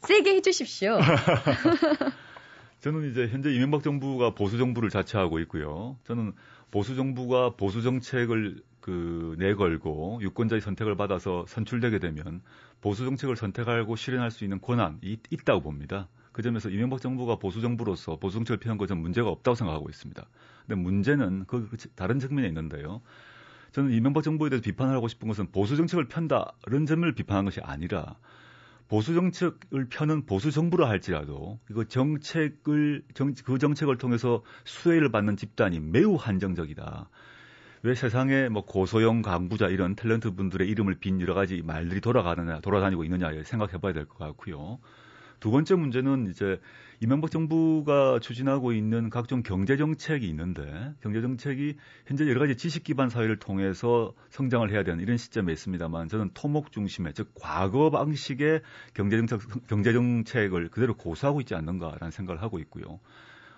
세게 0.00 0.36
해주십시오. 0.36 0.98
저는 2.80 3.10
이제 3.10 3.28
현재 3.28 3.52
이명박 3.52 3.84
정부가 3.84 4.34
보수 4.34 4.58
정부를 4.58 4.90
자처하고 4.90 5.38
있고요. 5.40 5.96
저는 6.04 6.32
보수 6.72 6.96
정부가 6.96 7.50
보수 7.50 7.82
정책을 7.82 8.60
그 8.80 9.36
내걸고 9.38 10.18
유권자의 10.22 10.60
선택을 10.60 10.96
받아서 10.96 11.44
선출되게 11.46 12.00
되면 12.00 12.42
보수 12.80 13.04
정책을 13.04 13.36
선택하고 13.36 13.94
실현할 13.94 14.32
수 14.32 14.42
있는 14.42 14.60
권한이 14.60 15.18
있다고 15.30 15.60
봅니다. 15.60 16.08
그 16.32 16.42
점에서 16.42 16.68
이명박 16.70 17.00
정부가 17.00 17.36
보수 17.36 17.60
정부로서 17.60 18.16
보수 18.16 18.34
정책을 18.34 18.58
피한 18.58 18.78
것은 18.78 18.98
문제가 18.98 19.28
없다고 19.28 19.54
생각하고 19.54 19.88
있습니다. 19.90 20.26
근데 20.66 20.80
문제는 20.80 21.44
그 21.46 21.68
다른 21.94 22.18
측면에 22.18 22.48
있는데요. 22.48 23.02
저는 23.72 23.92
이명박 23.92 24.22
정부에 24.22 24.50
대해서 24.50 24.62
비판을 24.62 24.94
하고 24.94 25.08
싶은 25.08 25.28
것은 25.28 25.50
보수 25.50 25.76
정책을 25.76 26.08
편다는 26.08 26.86
점을 26.86 27.10
비판한 27.12 27.44
것이 27.44 27.60
아니라 27.60 28.16
보수 28.88 29.14
정책을 29.14 29.86
펴는 29.88 30.26
보수 30.26 30.50
정부라 30.50 30.88
할지라도 30.88 31.58
그 31.64 31.88
정책을 31.88 33.02
정, 33.14 33.32
그 33.44 33.58
정책을 33.58 33.96
통해서 33.96 34.42
수혜를 34.64 35.10
받는 35.10 35.36
집단이 35.38 35.80
매우 35.80 36.16
한정적이다. 36.16 37.08
왜 37.84 37.94
세상에 37.94 38.48
뭐 38.48 38.64
고소영 38.64 39.22
강부자 39.22 39.68
이런 39.68 39.96
탤런트 39.96 40.36
분들의 40.36 40.68
이름을 40.68 40.96
빈 41.00 41.20
여러 41.20 41.34
가지 41.34 41.62
말들이 41.62 42.00
돌아가느냐 42.00 42.60
돌아다니고 42.60 43.04
있느냐 43.04 43.30
생각해 43.42 43.78
봐야 43.78 43.92
될 43.94 44.04
것 44.06 44.18
같고요. 44.18 44.78
두 45.42 45.50
번째 45.50 45.74
문제는 45.74 46.28
이제 46.30 46.60
이명박 47.00 47.32
정부가 47.32 48.20
추진하고 48.20 48.72
있는 48.72 49.10
각종 49.10 49.42
경제 49.42 49.76
정책이 49.76 50.28
있는데 50.28 50.94
경제 51.00 51.20
정책이 51.20 51.78
현재 52.06 52.28
여러 52.28 52.38
가지 52.38 52.56
지식 52.56 52.84
기반 52.84 53.10
사회를 53.10 53.40
통해서 53.40 54.14
성장을 54.30 54.70
해야 54.70 54.84
되는 54.84 55.02
이런 55.02 55.16
시점에 55.16 55.52
있습니다만 55.52 56.06
저는 56.06 56.30
토목 56.32 56.70
중심의 56.70 57.14
즉 57.14 57.32
과거 57.34 57.90
방식의 57.90 58.62
경제 58.94 59.16
정책 59.16 59.40
경제 59.66 59.92
정책을 59.92 60.68
그대로 60.68 60.94
고수하고 60.94 61.40
있지 61.40 61.56
않는가라는 61.56 62.12
생각을 62.12 62.40
하고 62.40 62.60
있고요. 62.60 63.00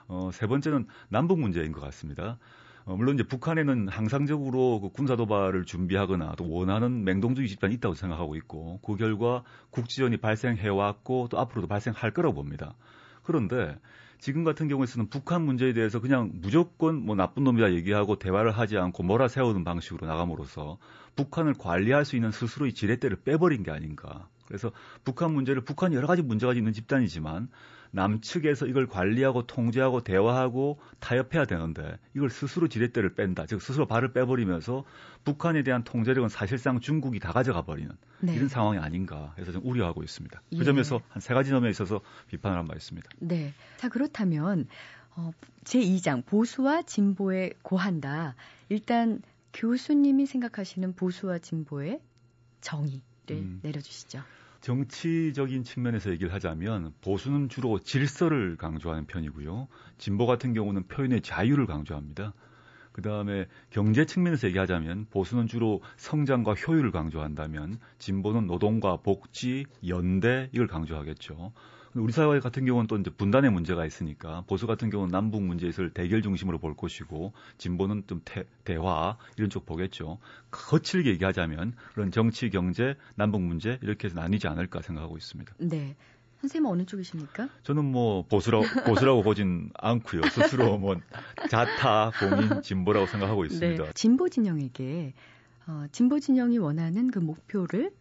어, 0.08 0.30
세 0.32 0.46
번째는 0.46 0.86
남북 1.10 1.38
문제인 1.38 1.72
것 1.72 1.82
같습니다. 1.82 2.38
어, 2.86 2.96
물론 2.96 3.14
이제 3.14 3.22
북한에는 3.22 3.88
항상적으로 3.88 4.80
그 4.80 4.90
군사 4.90 5.16
도발을 5.16 5.64
준비하거나 5.64 6.34
또 6.36 6.50
원하는 6.50 7.04
맹동주의 7.04 7.48
집단이 7.48 7.74
있다고 7.74 7.94
생각하고 7.94 8.36
있고 8.36 8.80
그 8.84 8.96
결과 8.96 9.42
국지전이 9.70 10.18
발생해 10.18 10.68
왔고 10.68 11.28
또 11.30 11.38
앞으로도 11.38 11.66
발생할 11.66 12.10
거라고 12.12 12.34
봅니다. 12.34 12.74
그런데 13.22 13.78
지금 14.18 14.44
같은 14.44 14.68
경우에서는 14.68 15.08
북한 15.08 15.42
문제에 15.42 15.72
대해서 15.72 16.00
그냥 16.00 16.30
무조건 16.34 17.04
뭐 17.04 17.16
나쁜 17.16 17.44
놈이다 17.44 17.72
얘기하고 17.72 18.18
대화를 18.18 18.52
하지 18.52 18.76
않고 18.76 19.02
몰아세우는 19.02 19.64
방식으로 19.64 20.06
나감으로써 20.06 20.78
북한을 21.16 21.54
관리할 21.54 22.04
수 22.04 22.16
있는 22.16 22.30
스스로의 22.32 22.74
지렛대를 22.74 23.18
빼버린 23.24 23.62
게 23.62 23.70
아닌가. 23.70 24.28
그래서 24.46 24.72
북한 25.04 25.32
문제를 25.32 25.62
북한이 25.64 25.94
여러 25.96 26.06
가지 26.06 26.22
문제가 26.22 26.52
있는 26.52 26.72
집단이지만 26.72 27.48
남측에서 27.92 28.66
이걸 28.66 28.88
관리하고 28.88 29.46
통제하고 29.46 30.02
대화하고 30.02 30.80
타협해야 30.98 31.44
되는데 31.44 31.96
이걸 32.16 32.28
스스로 32.28 32.66
지렛대를 32.68 33.14
뺀다. 33.14 33.46
즉 33.46 33.62
스스로 33.62 33.86
발을 33.86 34.12
빼버리면서 34.12 34.84
북한에 35.24 35.62
대한 35.62 35.84
통제력은 35.84 36.28
사실상 36.28 36.80
중국이 36.80 37.20
다 37.20 37.32
가져가 37.32 37.62
버리는 37.62 37.90
네. 38.20 38.34
이런 38.34 38.48
상황이 38.48 38.78
아닌가 38.78 39.32
해서 39.38 39.52
좀 39.52 39.62
우려하고 39.64 40.02
있습니다. 40.02 40.42
그 40.50 40.58
예. 40.58 40.64
점에서 40.64 41.00
한 41.08 41.20
세 41.22 41.34
가지 41.34 41.50
점에 41.50 41.70
있어서 41.70 42.00
비판을 42.28 42.58
한 42.58 42.66
바 42.66 42.74
있습니다. 42.74 43.08
네. 43.20 43.54
자 43.76 43.88
그렇다면 43.88 44.66
어, 45.14 45.30
제2장 45.62 46.26
보수와 46.26 46.82
진보에 46.82 47.52
고한다. 47.62 48.34
일단 48.68 49.22
교수님이 49.52 50.26
생각하시는 50.26 50.94
보수와 50.96 51.38
진보의 51.38 52.00
정의를 52.60 53.00
음. 53.32 53.60
내려주시죠. 53.62 54.22
정치적인 54.60 55.62
측면에서 55.62 56.10
얘기를 56.10 56.32
하자면 56.32 56.94
보수는 57.02 57.48
주로 57.50 57.78
질서를 57.78 58.56
강조하는 58.56 59.06
편이고요. 59.06 59.68
진보 59.98 60.26
같은 60.26 60.54
경우는 60.54 60.88
표현의 60.88 61.20
자유를 61.20 61.66
강조합니다. 61.66 62.32
그 62.92 63.02
다음에 63.02 63.46
경제 63.70 64.06
측면에서 64.06 64.46
얘기하자면 64.46 65.08
보수는 65.10 65.48
주로 65.48 65.82
성장과 65.96 66.54
효율을 66.54 66.92
강조한다면 66.92 67.78
진보는 67.98 68.46
노동과 68.46 68.98
복지, 68.98 69.66
연대 69.86 70.48
이걸 70.52 70.68
강조하겠죠. 70.68 71.52
우리 71.94 72.12
사회 72.12 72.40
같은 72.40 72.64
경우는 72.64 72.88
또 72.88 72.96
이제 72.96 73.10
분단의 73.10 73.52
문제가 73.52 73.86
있으니까 73.86 74.42
보수 74.46 74.66
같은 74.66 74.90
경우는 74.90 75.12
남북 75.12 75.42
문제에서 75.42 75.88
대결 75.90 76.22
중심으로 76.22 76.58
볼 76.58 76.76
것이고 76.76 77.32
진보는 77.58 78.04
좀 78.06 78.20
태, 78.24 78.44
대화 78.64 79.16
이런 79.36 79.48
쪽 79.48 79.64
보겠죠. 79.64 80.18
거칠게 80.50 81.10
얘기하자면 81.10 81.74
그런 81.94 82.10
정치, 82.10 82.50
경제, 82.50 82.96
남북 83.14 83.42
문제 83.42 83.78
이렇게 83.82 84.08
해서 84.08 84.20
나뉘지 84.20 84.48
않을까 84.48 84.82
생각하고 84.82 85.16
있습니다. 85.16 85.54
네. 85.58 85.94
선생님은 86.40 86.70
어느 86.70 86.84
쪽이십니까? 86.84 87.48
저는 87.62 87.84
뭐 87.84 88.26
보수라고 88.26 88.64
보수라고 88.86 89.22
보진 89.22 89.70
않고요. 89.74 90.22
스스로 90.30 90.76
뭐 90.78 90.96
자타, 91.48 92.10
공인, 92.18 92.60
진보라고 92.62 93.06
생각하고 93.06 93.44
있습니다. 93.46 93.84
네. 93.84 93.92
진보 93.94 94.28
진영에게 94.28 95.14
어, 95.66 95.86
진보 95.90 96.20
진영이 96.20 96.58
원하는 96.58 97.10
그 97.10 97.18
목표를 97.18 97.92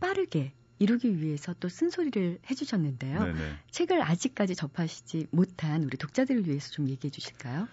빠르게 0.00 0.52
이루기 0.82 1.22
위해서 1.22 1.54
또 1.60 1.68
쓴소리를 1.68 2.40
해주셨는데요. 2.50 3.22
네네. 3.22 3.38
책을 3.70 4.02
아직까지 4.02 4.56
접하시지 4.56 5.28
못한 5.30 5.84
우리 5.84 5.96
독자들을 5.96 6.48
위해서 6.48 6.70
좀 6.72 6.88
얘기해 6.88 7.10
주실까요? 7.10 7.68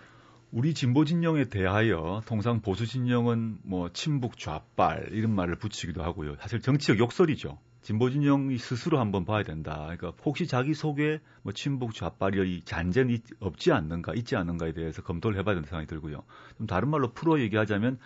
우리 0.51 0.75
진보 0.75 1.05
진영에 1.05 1.45
대하여 1.45 2.21
통상 2.27 2.61
보수 2.61 2.85
진영은 2.85 3.59
뭐 3.63 3.91
친북 3.93 4.37
좌빨 4.37 5.09
이런 5.11 5.33
말을 5.33 5.55
붙이기도 5.55 6.03
하고요. 6.03 6.35
사실 6.39 6.61
정치적 6.61 6.99
욕설이죠. 6.99 7.57
진보 7.81 8.11
진영이 8.11 8.59
스스로 8.59 8.99
한번 8.99 9.25
봐야 9.25 9.43
된다. 9.43 9.75
그러니까 9.97 10.13
혹시 10.23 10.45
자기 10.45 10.75
속에 10.75 11.19
뭐 11.41 11.51
친북 11.51 11.95
좌빨이 11.95 12.61
잔재는 12.63 13.17
없지 13.39 13.71
않는가, 13.71 14.13
있지 14.13 14.35
않는가에 14.35 14.73
대해서 14.73 15.01
검토를 15.01 15.39
해봐야 15.39 15.55
된다는 15.55 15.69
생각이 15.69 15.87
들고요. 15.87 16.23
좀 16.57 16.67
다른 16.67 16.89
말로 16.89 17.11
풀어 17.13 17.39
얘기하자면 17.39 17.97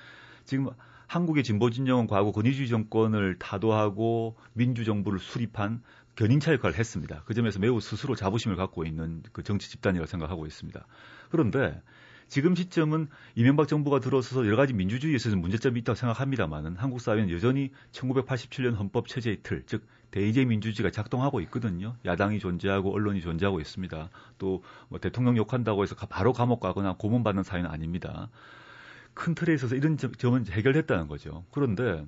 지금 0.45 0.69
한국의 1.07 1.43
진보 1.43 1.69
진영은 1.69 2.07
과거 2.07 2.31
권위주의 2.31 2.67
정권을 2.67 3.37
타도하고 3.39 4.35
민주 4.53 4.85
정부를 4.85 5.19
수립한 5.19 5.81
견인차 6.15 6.53
역할을 6.53 6.77
했습니다. 6.77 7.23
그 7.25 7.33
점에서 7.33 7.59
매우 7.59 7.79
스스로 7.79 8.15
자부심을 8.15 8.55
갖고 8.55 8.85
있는 8.85 9.23
그 9.31 9.43
정치 9.43 9.69
집단이라고 9.69 10.05
생각하고 10.05 10.45
있습니다. 10.45 10.85
그런데 11.29 11.81
지금 12.27 12.55
시점은 12.55 13.07
이명박 13.35 13.67
정부가 13.67 13.99
들어서서 13.99 14.45
여러 14.45 14.55
가지 14.55 14.73
민주주의에 14.73 15.15
있어서 15.15 15.35
문제점이 15.35 15.79
있다고 15.81 15.95
생각합니다만은 15.95 16.77
한국 16.77 17.01
사회는 17.01 17.29
여전히 17.31 17.71
1987년 17.91 18.75
헌법 18.77 19.07
체제의 19.07 19.39
틀, 19.43 19.63
즉 19.65 19.85
대의제 20.11 20.45
민주주의가 20.45 20.91
작동하고 20.91 21.41
있거든요. 21.41 21.95
야당이 22.05 22.39
존재하고 22.39 22.93
언론이 22.93 23.21
존재하고 23.21 23.59
있습니다. 23.59 24.09
또 24.37 24.61
뭐 24.89 24.99
대통령 24.99 25.35
욕한다고 25.37 25.83
해서 25.83 25.95
바로 25.95 26.33
감옥 26.33 26.59
가거나 26.59 26.93
고문받는 26.93 27.43
사회는 27.43 27.69
아닙니다. 27.69 28.29
큰 29.13 29.35
틀에 29.35 29.53
있어서 29.53 29.75
이런 29.75 29.97
점은 29.97 30.47
해결했다는 30.47 31.07
거죠. 31.07 31.45
그런데 31.51 32.05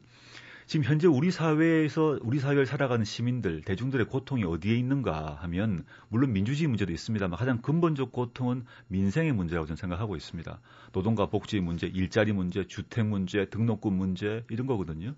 지금 0.68 0.84
현재 0.84 1.06
우리 1.08 1.30
사회에서 1.30 2.18
우리 2.24 2.40
사회를 2.40 2.66
살아가는 2.66 3.06
시민들, 3.06 3.62
대중들의 3.62 4.08
고통이 4.08 4.44
어디에 4.46 4.76
있는가 4.76 5.38
하면 5.42 5.86
물론 6.10 6.34
민주주의 6.34 6.68
문제도 6.68 6.92
있습니다만 6.92 7.38
가장 7.38 7.62
근본적 7.62 8.12
고통은 8.12 8.66
민생의 8.88 9.34
문제라고 9.34 9.68
저는 9.68 9.78
생각하고 9.78 10.16
있습니다. 10.16 10.60
노동과 10.92 11.28
복지 11.28 11.60
문제, 11.60 11.86
일자리 11.86 12.34
문제, 12.34 12.66
주택 12.66 13.06
문제, 13.06 13.46
등록금 13.46 13.94
문제 13.94 14.44
이런 14.50 14.66
거거든요. 14.66 15.14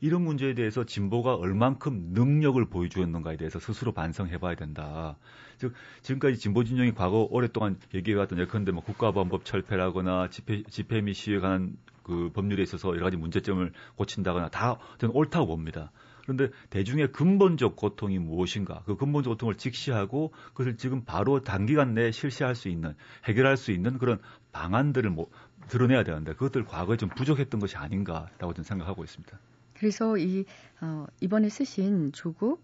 이런 0.00 0.22
문제에 0.22 0.54
대해서 0.54 0.84
진보가 0.84 1.34
얼만큼 1.34 2.12
능력을 2.12 2.64
보여주었는가에 2.66 3.36
대해서 3.36 3.58
스스로 3.58 3.92
반성해 3.92 4.38
봐야 4.38 4.54
된다. 4.54 5.16
즉 5.58 5.74
지금까지 6.02 6.38
진보 6.38 6.64
진영이 6.64 6.94
과거 6.94 7.28
오랫동안 7.30 7.78
얘기해왔던 7.94 8.38
예컨대 8.38 8.72
뭐 8.72 8.82
국가보안법 8.82 9.44
철폐라거나 9.44 10.28
집회 10.30 10.62
집회 10.64 11.00
및 11.02 11.12
시위에 11.12 11.38
관한 11.38 11.76
그 12.02 12.30
법률에 12.32 12.62
있어서 12.62 12.88
여러 12.88 13.04
가지 13.04 13.16
문제점을 13.16 13.72
고친다거나 13.96 14.48
다 14.48 14.78
저는 14.98 15.14
옳다고 15.14 15.46
봅니다. 15.46 15.92
그런데 16.22 16.50
대중의 16.70 17.12
근본적 17.12 17.76
고통이 17.76 18.18
무엇인가? 18.18 18.82
그 18.86 18.96
근본적 18.96 19.32
고통을 19.32 19.56
직시하고 19.56 20.32
그것을 20.52 20.76
지금 20.76 21.04
바로 21.04 21.42
단기간 21.42 21.94
내에 21.94 22.10
실시할 22.10 22.54
수 22.54 22.68
있는 22.68 22.94
해결할 23.24 23.56
수 23.56 23.72
있는 23.72 23.98
그런 23.98 24.18
방안들을 24.52 25.10
뭐 25.10 25.28
드러내야 25.68 26.04
되는데 26.04 26.32
그것들 26.32 26.64
과거에 26.64 26.96
좀 26.96 27.08
부족했던 27.10 27.60
것이 27.60 27.76
아닌가라고 27.76 28.54
저는 28.54 28.64
생각하고 28.64 29.04
있습니다. 29.04 29.38
그래서 29.80 30.18
이 30.18 30.44
어, 30.82 31.06
이번에 31.22 31.48
쓰신 31.48 32.12
조국 32.12 32.62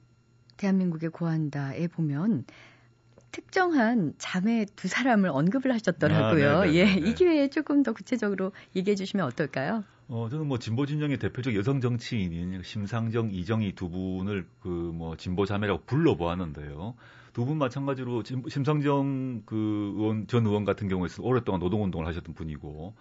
대한민국의 0.59 1.09
고한다에 1.11 1.89
보면 1.89 2.45
특정한 3.33 4.13
자매 4.19 4.67
두 4.77 4.87
사람을 4.89 5.31
언급을 5.31 5.73
하셨더라고요. 5.73 6.59
아, 6.61 6.69
예, 6.69 6.85
이 6.95 7.15
기회에 7.15 7.49
조금 7.49 7.83
더 7.83 7.93
구체적으로 7.95 8.53
얘기해 8.75 8.95
주시면 8.95 9.25
어떨까요? 9.27 9.85
어, 10.09 10.29
저는 10.31 10.47
뭐 10.47 10.59
진보 10.59 10.85
진영의 10.87 11.19
대표적 11.19 11.55
여성 11.57 11.81
정치인인 11.81 12.63
심상정, 12.63 13.31
이정희 13.33 13.73
두 13.75 13.89
분을 13.91 14.47
그 14.61 14.69
뭐 14.69 15.17
진보 15.17 15.47
자매라고 15.47 15.85
불러보았는데요. 15.87 16.95
두 17.33 17.45
분 17.47 17.59
마찬가지로 17.59 18.23
심상정 18.49 19.43
그 19.47 19.93
의원 19.97 20.27
전 20.27 20.47
의원 20.47 20.65
같은 20.65 20.89
경우에는 20.89 21.17
오랫동안 21.21 21.61
노동운동을 21.61 22.07
하셨던 22.07 22.35
분이고 22.35 22.95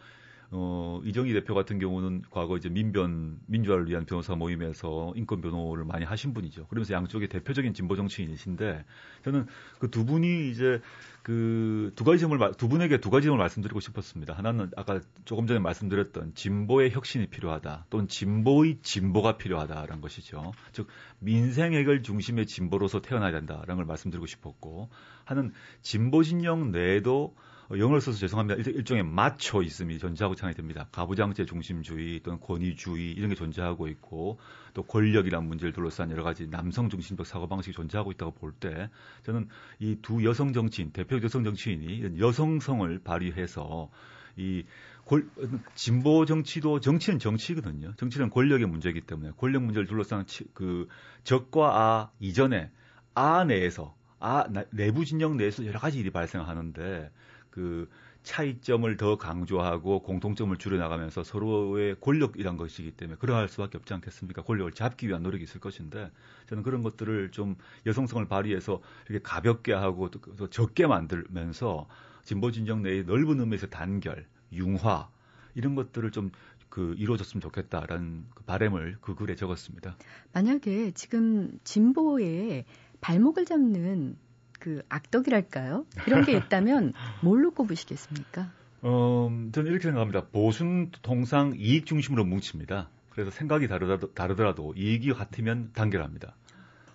어, 0.58 1.02
이정희 1.04 1.34
대표 1.34 1.54
같은 1.54 1.80
경우는 1.80 2.24
과거 2.30 2.56
이제 2.56 2.70
민변, 2.70 3.40
민주화를 3.48 3.90
위한 3.90 4.06
변호사 4.06 4.36
모임에서 4.36 5.12
인권 5.16 5.42
변호를 5.42 5.84
많이 5.84 6.06
하신 6.06 6.34
분이죠. 6.34 6.68
그러면서 6.68 6.94
양쪽의 6.94 7.28
대표적인 7.28 7.74
진보 7.74 7.96
정치인이신데 7.96 8.86
저는 9.24 9.48
그 9.80 9.90
두 9.90 10.06
분이 10.06 10.50
이제 10.52 10.82
그 11.24 11.92
두 11.96 12.04
가지 12.04 12.20
점을, 12.20 12.38
두 12.58 12.68
분에게 12.68 13.00
두 13.00 13.10
가지 13.10 13.26
점을 13.26 13.38
말씀드리고 13.38 13.80
싶었습니다. 13.80 14.34
하나는 14.34 14.70
아까 14.76 15.00
조금 15.26 15.48
전에 15.48 15.60
말씀드렸던 15.60 16.34
진보의 16.36 16.92
혁신이 16.92 17.28
필요하다. 17.28 17.86
또는 17.90 18.08
진보의 18.08 18.80
진보가 18.82 19.38
필요하다라는 19.38 20.02
것이죠. 20.02 20.52
즉, 20.72 20.88
민생 21.20 21.74
해결 21.74 22.04
중심의 22.04 22.46
진보로서 22.46 23.02
태어나야 23.02 23.32
된다라는 23.32 23.76
걸 23.76 23.86
말씀드리고 23.86 24.26
싶었고, 24.26 24.90
하는 25.24 25.52
진보 25.82 26.24
진영 26.24 26.72
내에도 26.72 27.36
어, 27.36 27.55
영어를 27.72 28.00
써서 28.00 28.18
죄송합니다. 28.18 28.62
일 28.70 28.84
종의 28.84 29.04
마초 29.04 29.64
있음이 29.64 29.98
존재하고 29.98 30.36
창이 30.36 30.54
됩니다. 30.54 30.88
가부장제 30.92 31.46
중심주의 31.46 32.22
또는 32.22 32.40
권위주의 32.40 33.12
이런 33.12 33.30
게 33.30 33.36
존재하고 33.36 33.88
있고 33.88 34.40
또 34.74 34.84
권력이라는 34.84 35.48
문제를 35.48 35.74
둘러싼 35.74 36.12
여러 36.12 36.24
가지 36.24 36.48
남성 36.48 36.90
중심적 36.90 37.26
사고 37.26 37.48
방식이 37.48 37.74
존재하고 37.76 38.12
있다고 38.12 38.34
볼 38.34 38.54
때 38.60 38.90
저는 39.24 39.50
이 39.80 39.96
두 40.02 40.24
여성 40.24 40.54
정치인, 40.54 40.92
대표 40.92 41.20
여성 41.22 41.44
정치인이 41.44 42.20
여성성을 42.20 43.00
발휘해서 43.00 43.90
이 44.38 44.64
골, 45.04 45.30
진보 45.76 46.26
정치도 46.26 46.80
정치는 46.80 47.20
정치거든요. 47.20 47.94
정치는 47.96 48.30
권력의 48.30 48.68
문제이기 48.68 49.02
때문에 49.02 49.32
권력 49.38 49.64
문제를 49.64 49.88
둘러싼 49.88 50.26
그 50.54 50.88
적과 51.24 51.80
아 51.80 52.12
이전에 52.20 52.70
아 53.14 53.44
내에서 53.46 53.96
아 54.20 54.46
내부 54.72 55.06
진영 55.06 55.38
내에서 55.38 55.66
여러 55.66 55.80
가지 55.80 56.00
일이 56.00 56.12
발생하는데 56.12 57.12
그 57.56 57.88
차이점을 58.24 58.98
더 58.98 59.18
강조하고 59.18 60.02
공통점을 60.02 60.58
줄여나가면서 60.58 61.24
서로의 61.24 61.96
권력이란 62.02 62.58
것이기 62.58 62.92
때문에 62.92 63.18
그러할 63.18 63.48
수밖에 63.48 63.78
없지 63.78 63.94
않겠습니까? 63.94 64.42
권력을 64.42 64.74
잡기 64.74 65.08
위한 65.08 65.24
노력이 65.24 65.46
있을 65.46 65.62
것인데 65.62 66.12
저는 66.50 66.64
그런 66.64 66.84
것들을 66.84 67.32
좀 67.32 67.56
여성성을 67.86 68.28
발휘해서 68.28 68.82
이렇게 69.08 69.24
가볍게 69.24 69.72
하고 69.72 70.12
또 70.12 70.50
적게 70.50 70.86
만들면서 70.86 71.88
진보 72.24 72.52
진영 72.52 72.82
내의 72.82 73.06
넓은 73.06 73.40
의미에서 73.40 73.68
단결, 73.68 74.26
융화 74.52 75.08
이런 75.54 75.76
것들을 75.76 76.12
좀그 76.12 76.96
이루어졌으면 76.98 77.40
좋겠다라는 77.40 78.26
그 78.36 78.44
바램을 78.44 78.98
그 79.00 79.16
글에 79.16 79.36
적었습니다. 79.36 79.96
만약에 80.34 80.92
지금 80.92 81.58
진보의 81.64 82.66
발목을 83.00 83.46
잡는 83.46 84.18
그 84.66 84.82
악덕이랄까요? 84.90 85.86
이런 86.08 86.26
게 86.26 86.32
있다면 86.36 86.94
뭘로 87.22 87.52
꼽으시겠습니까? 87.52 88.50
어, 88.82 89.30
저는 89.54 89.70
이렇게 89.70 89.84
생각합니다. 89.84 90.26
보수는 90.32 90.90
통상 91.04 91.54
이익 91.56 91.86
중심으로 91.86 92.26
뭉칩니다. 92.26 92.90
그래서 93.12 93.30
생각이 93.30 93.68
다르더라도, 93.68 94.12
다르더라도 94.16 94.74
이익이 94.76 95.14
같으면 95.14 95.70
단결합니다. 95.74 96.34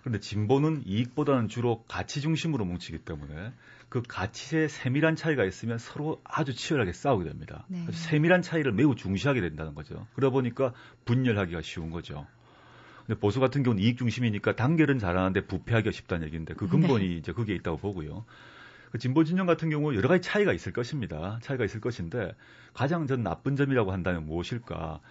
그런데 0.01 0.19
진보는 0.19 0.83
이익보다는 0.85 1.47
주로 1.47 1.85
가치 1.87 2.19
중심으로 2.19 2.65
뭉치기 2.65 3.05
때문에 3.05 3.53
그 3.87 4.01
가치의 4.05 4.67
세밀한 4.67 5.15
차이가 5.15 5.45
있으면 5.45 5.77
서로 5.77 6.19
아주 6.25 6.53
치열하게 6.53 6.91
싸우게 6.91 7.23
됩니다. 7.23 7.63
네. 7.69 7.85
세밀한 7.89 8.41
차이를 8.41 8.73
매우 8.73 8.95
중시하게 8.95 9.39
된다는 9.39 9.75
거죠. 9.75 10.07
그러다 10.15 10.33
보니까 10.33 10.73
분열하기가 11.05 11.61
쉬운 11.61 11.89
거죠. 11.89 12.27
근데 13.11 13.19
보수 13.19 13.41
같은 13.41 13.61
경우는 13.61 13.83
이익 13.83 13.97
중심이니까 13.97 14.55
단결은 14.55 14.97
잘하는데 14.97 15.45
부패하기가 15.45 15.91
쉽다는 15.91 16.27
얘기인데 16.27 16.53
그 16.53 16.69
근본이 16.69 17.09
네. 17.09 17.15
이제 17.15 17.33
그게 17.33 17.53
있다고 17.55 17.75
보고요. 17.75 18.23
그 18.89 18.99
진보 18.99 19.25
진영 19.25 19.45
같은 19.45 19.69
경우 19.69 19.93
여러 19.93 20.07
가지 20.07 20.21
차이가 20.21 20.53
있을 20.53 20.71
것입니다. 20.71 21.37
차이가 21.41 21.65
있을 21.65 21.81
것인데 21.81 22.33
가장 22.73 23.07
전 23.07 23.21
나쁜 23.21 23.57
점이라고 23.57 23.91
한다면 23.91 24.25
무엇일까? 24.27 25.01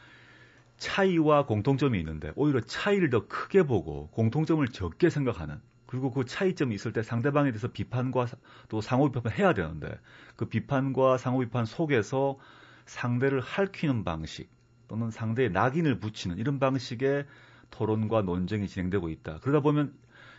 차이와 0.78 1.44
공통점이 1.44 1.98
있는데 1.98 2.32
오히려 2.36 2.62
차이를 2.62 3.10
더 3.10 3.26
크게 3.28 3.64
보고 3.64 4.08
공통점을 4.12 4.66
적게 4.68 5.10
생각하는 5.10 5.60
그리고 5.84 6.10
그 6.10 6.24
차이점이 6.24 6.74
있을 6.74 6.94
때 6.94 7.02
상대방에 7.02 7.50
대해서 7.50 7.68
비판과 7.68 8.28
또 8.70 8.80
상호 8.80 9.12
비판을 9.12 9.38
해야 9.38 9.52
되는데 9.52 9.98
그 10.36 10.46
비판과 10.46 11.18
상호 11.18 11.40
비판 11.40 11.66
속에서 11.66 12.38
상대를 12.86 13.42
할퀴는 13.42 14.04
방식 14.04 14.48
또는 14.88 15.10
상대의 15.10 15.50
낙인을 15.50 16.00
붙이는 16.00 16.38
이런 16.38 16.58
방식의 16.58 17.26
토론과 17.70 18.22
논쟁이 18.22 18.68
진행되고 18.68 19.08
있다. 19.08 19.38
그러다 19.40 19.60
보면 19.60 19.92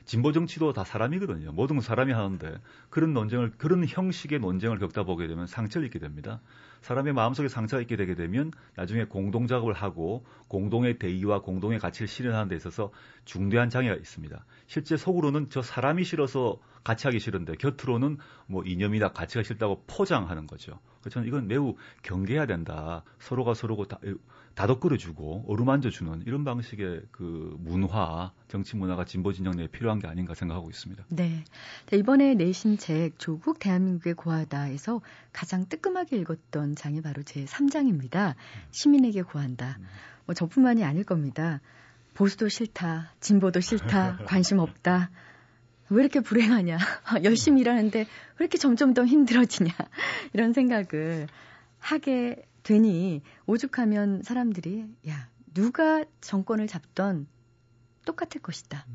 진보 0.06 0.32
정치도 0.32 0.74
다 0.74 0.84
사람이거든요. 0.84 1.52
모든 1.52 1.76
건 1.78 1.84
사람이 1.84 2.12
하는데 2.12 2.60
그런 2.90 3.14
논쟁을 3.14 3.52
그런 3.58 3.86
형식의 3.88 4.40
논쟁을 4.40 4.80
겪다 4.80 5.04
보게 5.04 5.28
되면 5.28 5.48
상처를 5.48 5.88
입게 5.88 6.00
됩니다. 6.00 6.42
사람의 6.82 7.14
마음속에 7.14 7.48
상처가 7.48 7.82
있게 7.82 7.96
되게 7.96 8.16
되면 8.16 8.52
나중에 8.76 9.06
공동 9.06 9.48
작업을 9.48 9.74
하고 9.74 10.26
공동의 10.48 11.00
대의와 11.00 11.42
공동의 11.42 11.80
가치를 11.80 12.08
실현하는 12.08 12.48
데 12.50 12.56
있어서 12.56 12.92
중대한 13.26 13.70
장애가 13.70 13.96
있습니다. 13.96 14.46
실제 14.68 14.98
속으로는 14.98 15.48
저 15.50 15.62
사람이 15.62 16.04
싫어서 16.04 16.60
같이 16.84 17.08
하기 17.08 17.20
싫은데 17.20 17.56
곁으로는 17.56 18.18
뭐 18.48 18.64
이념이나 18.64 19.12
가치가 19.12 19.44
싫다고 19.44 19.84
포장하는 19.88 20.48
거죠. 20.48 20.80
그래서 21.02 21.16
저는 21.16 21.28
이건 21.28 21.48
매우 21.48 21.76
경계해야 22.02 22.46
된다. 22.48 23.04
서로가 23.20 23.54
서로고 23.54 23.88
다, 23.88 24.00
다독거려주고 24.56 25.46
어루만져주는 25.48 26.24
이런 26.26 26.44
방식의 26.44 27.04
그 27.12 27.56
문화, 27.60 28.32
정치 28.48 28.76
문화가 28.76 29.06
진보 29.06 29.32
진영 29.32 29.56
내에 29.56 29.68
필요한 29.68 30.00
게 30.00 30.08
아닌가 30.08 30.34
생각하고 30.34 30.70
있습니다. 30.70 31.06
네. 31.10 31.44
자, 31.86 31.96
이번에 31.96 32.34
내신 32.36 32.78
책 32.78 33.18
조국 33.18 33.60
대한민국의 33.60 34.14
고하다에서 34.16 35.02
가장 35.32 35.68
뜨끔하게 35.68 36.18
읽었던 36.18 36.71
장이 36.76 37.02
바로 37.02 37.24
제 37.24 37.46
3장입니다. 37.46 38.36
시민에게 38.72 39.22
고한다. 39.22 39.80
뭐 40.26 40.36
저뿐만이 40.36 40.84
아닐 40.84 41.04
겁니다. 41.04 41.62
보수도 42.14 42.50
싫다, 42.50 43.14
진보도 43.20 43.60
싫다, 43.62 44.18
관심 44.28 44.60
없다. 44.60 45.10
왜 45.90 46.02
이렇게 46.02 46.20
불행하냐? 46.22 46.78
열심히 47.24 47.62
일하는데 47.62 48.00
왜 48.00 48.08
이렇게 48.40 48.58
점점 48.58 48.94
더 48.94 49.06
힘들어지냐? 49.06 49.72
이런 50.34 50.54
생각을 50.54 51.28
하게 51.80 52.46
되니 52.64 53.22
오죽하면 53.46 54.24
사람들이 54.24 54.86
야 55.10 55.28
누가 55.54 56.06
정권을 56.22 56.68
잡던 56.68 57.28
똑같을 58.06 58.42
것이다. 58.42 58.86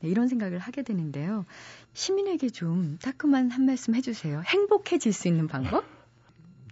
네, 0.00 0.08
이런 0.08 0.28
생각을 0.28 0.58
하게 0.58 0.82
되는데요. 0.82 1.44
시민에게 1.92 2.48
좀 2.50 2.98
따끔한 3.02 3.50
한 3.50 3.66
말씀 3.66 3.94
해주세요. 3.94 4.42
행복해질 4.46 5.12
수 5.12 5.28
있는 5.28 5.48
방법? 5.48 5.84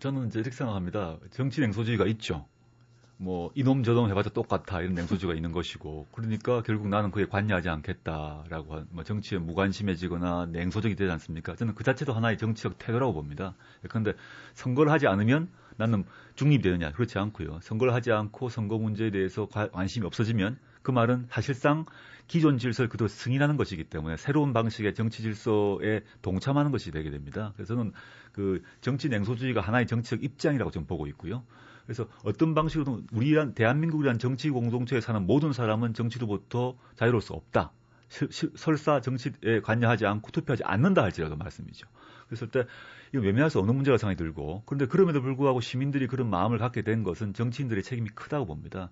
저는 0.05 0.27
이제 0.27 0.39
이렇게 0.39 0.55
생각합니다. 0.55 1.17
정치 1.31 1.63
냉소주의가 1.63 2.05
있죠. 2.09 2.45
뭐 3.17 3.51
이놈 3.55 3.83
저놈 3.83 4.11
해봤자 4.11 4.29
똑같아 4.35 4.83
이런 4.83 4.93
냉소주가 4.93 5.33
있는 5.33 5.51
것이고 5.51 6.09
그러니까 6.13 6.61
결국 6.61 6.89
나는 6.89 7.11
그에 7.11 7.25
관여하지 7.25 7.71
않겠다라고 7.71 8.83
뭐 8.91 9.03
정치에 9.03 9.39
무관심해지거나 9.39 10.49
냉소적이 10.53 10.95
되지 10.95 11.11
않습니까? 11.11 11.57
저는 11.57 11.75
그 11.75 11.85
자체도 11.85 12.13
하나의 12.13 12.37
정치적 12.37 12.77
태도라고 12.77 13.15
봅니다. 13.15 13.55
그런데 13.89 14.13
선거를 14.53 14.93
하지 14.93 15.07
않으면 15.07 15.49
나는 15.79 16.05
중립되느냐 16.35 16.93
그렇지 16.93 17.19
않고요. 17.19 17.61
선거를 17.63 17.95
하지 17.95 18.13
않고 18.13 18.51
선거 18.51 18.77
문제에 18.77 19.11
대해서 19.11 19.47
관심이 19.47 20.05
없어지면 20.05 20.59
그 20.83 20.91
말은 20.91 21.29
사실상 21.31 21.87
기존 22.27 22.59
질서를 22.59 22.89
그대로 22.89 23.09
승인하는 23.09 23.57
것이기 23.57 23.85
때문에 23.85 24.17
새로운 24.17 24.53
방식의 24.53 24.95
정치 24.95 25.23
질서에 25.23 26.03
동참하는 26.23 26.71
것이 26.71 26.91
되게 26.91 27.11
됩니다. 27.11 27.53
그래서 27.57 27.75
저는 27.75 27.93
그 28.33 28.63
정치 28.81 29.09
냉소주의가 29.09 29.61
하나의 29.61 29.87
정치적 29.87 30.25
입장이라고 30.25 30.71
좀 30.71 30.87
보고 30.87 31.07
있고요. 31.07 31.45
그래서 31.85 32.09
어떤 32.25 32.55
방식으로든 32.55 33.07
우리란 33.13 33.55
대한민국이란 33.55 34.19
정치 34.19 34.51
공동체에 34.51 35.01
사는 35.01 35.27
모든 35.27 35.53
사람은 35.53 35.93
정치로부터 35.95 36.77
자유로울 36.97 37.21
수 37.21 37.35
없다. 37.35 37.73
설사 38.09 39.01
정치에 39.01 39.61
관여하지 39.63 40.07
않고 40.07 40.31
투표하지 40.31 40.65
않는다 40.65 41.03
할지라도 41.03 41.37
말씀이죠. 41.37 41.87
그랬을 42.29 42.49
때 42.49 42.65
이거 43.13 43.23
외면할 43.23 43.51
수 43.51 43.59
없는 43.59 43.75
문제가 43.75 43.99
생각이 43.99 44.17
들고 44.17 44.63
그런데 44.67 44.87
그럼에도 44.87 45.21
불구하고 45.21 45.61
시민들이 45.61 46.07
그런 46.07 46.31
마음을 46.31 46.59
갖게 46.59 46.83
된 46.83 47.03
것은 47.03 47.35
정치인들의 47.35 47.83
책임이 47.83 48.11
크다고 48.11 48.47
봅니다. 48.47 48.91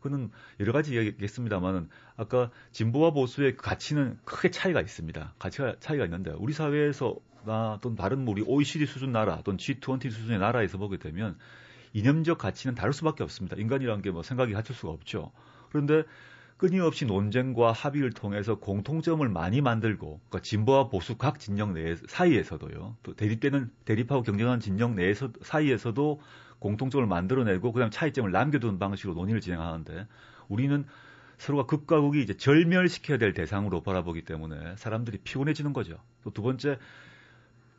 그는 0.00 0.30
여러 0.60 0.72
가지 0.72 0.94
이야기했습니다만은 0.94 1.88
아까 2.16 2.50
진보와 2.72 3.12
보수의 3.12 3.56
그 3.56 3.62
가치는 3.62 4.18
크게 4.24 4.50
차이가 4.50 4.80
있습니다. 4.80 5.34
가치가 5.38 5.76
차이가 5.80 6.04
있는데 6.04 6.32
우리 6.36 6.52
사회에서나 6.52 7.78
또는 7.82 7.96
다른 7.96 8.24
뭐 8.24 8.32
우리 8.32 8.42
OECD 8.42 8.86
수준 8.86 9.12
나라 9.12 9.42
또는 9.42 9.58
G20 9.58 10.10
수준의 10.10 10.38
나라에서 10.38 10.78
보게 10.78 10.98
되면 10.98 11.36
이념적 11.92 12.38
가치는 12.38 12.74
다를 12.74 12.92
수밖에 12.92 13.22
없습니다. 13.22 13.56
인간이라는 13.56 14.02
게 14.02 14.10
뭐 14.10 14.22
생각이 14.22 14.52
갖출 14.52 14.74
수가 14.74 14.92
없죠. 14.92 15.32
그런데 15.70 16.04
끊임없이 16.58 17.06
논쟁과 17.06 17.70
합의를 17.70 18.10
통해서 18.10 18.56
공통점을 18.56 19.26
많이 19.28 19.60
만들고 19.60 20.20
그러니까 20.28 20.40
진보와 20.42 20.88
보수 20.88 21.16
각 21.16 21.38
진영 21.38 21.72
내 21.72 21.94
사이에서도요. 21.94 22.96
또 23.04 23.14
대립되는 23.14 23.70
대립하고 23.84 24.22
경쟁하는 24.22 24.58
진영 24.58 24.96
내에서 24.96 25.30
사이에서도 25.40 26.20
공통점을 26.58 27.06
만들어내고 27.06 27.72
그다음 27.72 27.90
차이점을 27.90 28.30
남겨두는 28.30 28.78
방식으로 28.78 29.14
논의를 29.14 29.40
진행하는데 29.40 30.06
우리는 30.48 30.84
서로가 31.38 31.66
극과 31.66 32.00
극이 32.00 32.22
이제 32.22 32.36
절멸시켜야 32.36 33.18
될 33.18 33.32
대상으로 33.32 33.82
바라보기 33.82 34.22
때문에 34.24 34.74
사람들이 34.76 35.18
피곤해지는 35.18 35.72
거죠. 35.72 35.98
또 36.24 36.30
두 36.30 36.42
번째 36.42 36.78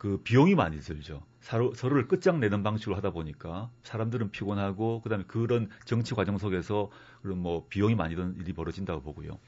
그 0.00 0.18
비용이 0.24 0.54
많이 0.54 0.80
들죠. 0.80 1.22
서로, 1.42 1.74
서로를 1.74 2.08
끝장내는 2.08 2.62
방식으로 2.62 2.96
하다 2.96 3.10
보니까 3.10 3.68
사람들은 3.82 4.30
피곤하고 4.30 5.02
그다음에 5.02 5.24
그런 5.26 5.68
정치 5.84 6.14
과정 6.14 6.38
속에서 6.38 6.90
그런 7.20 7.36
뭐 7.36 7.66
비용이 7.68 7.94
많이 7.94 8.16
드는 8.16 8.36
일이 8.40 8.54
벌어진다고 8.54 9.02
보고요. 9.02 9.38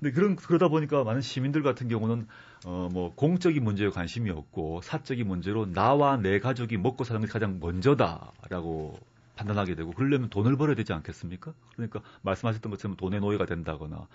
근데 0.00 0.12
그런 0.12 0.34
그러다 0.36 0.68
보니까 0.68 1.04
많은 1.04 1.20
시민들 1.20 1.62
같은 1.62 1.88
경우는 1.88 2.26
어 2.64 2.88
뭐 2.92 3.12
공적인 3.14 3.62
문제에 3.62 3.88
관심이 3.88 4.30
없고 4.30 4.80
사적인 4.82 5.26
문제로 5.26 5.70
나와 5.70 6.16
내 6.16 6.40
가족이 6.40 6.76
먹고 6.76 7.04
사는 7.04 7.20
것이 7.20 7.32
가장 7.32 7.58
먼저다라고 7.60 8.98
판단하게 9.36 9.74
되고 9.74 9.92
그러려면 9.92 10.28
돈을 10.28 10.56
벌어야 10.56 10.74
되지 10.76 10.92
않겠습니까? 10.92 11.54
그러니까 11.74 12.00
말씀하셨던 12.22 12.70
것처럼 12.70 12.96
돈의 12.96 13.20
노예가 13.20 13.46
된다거나 13.46 14.06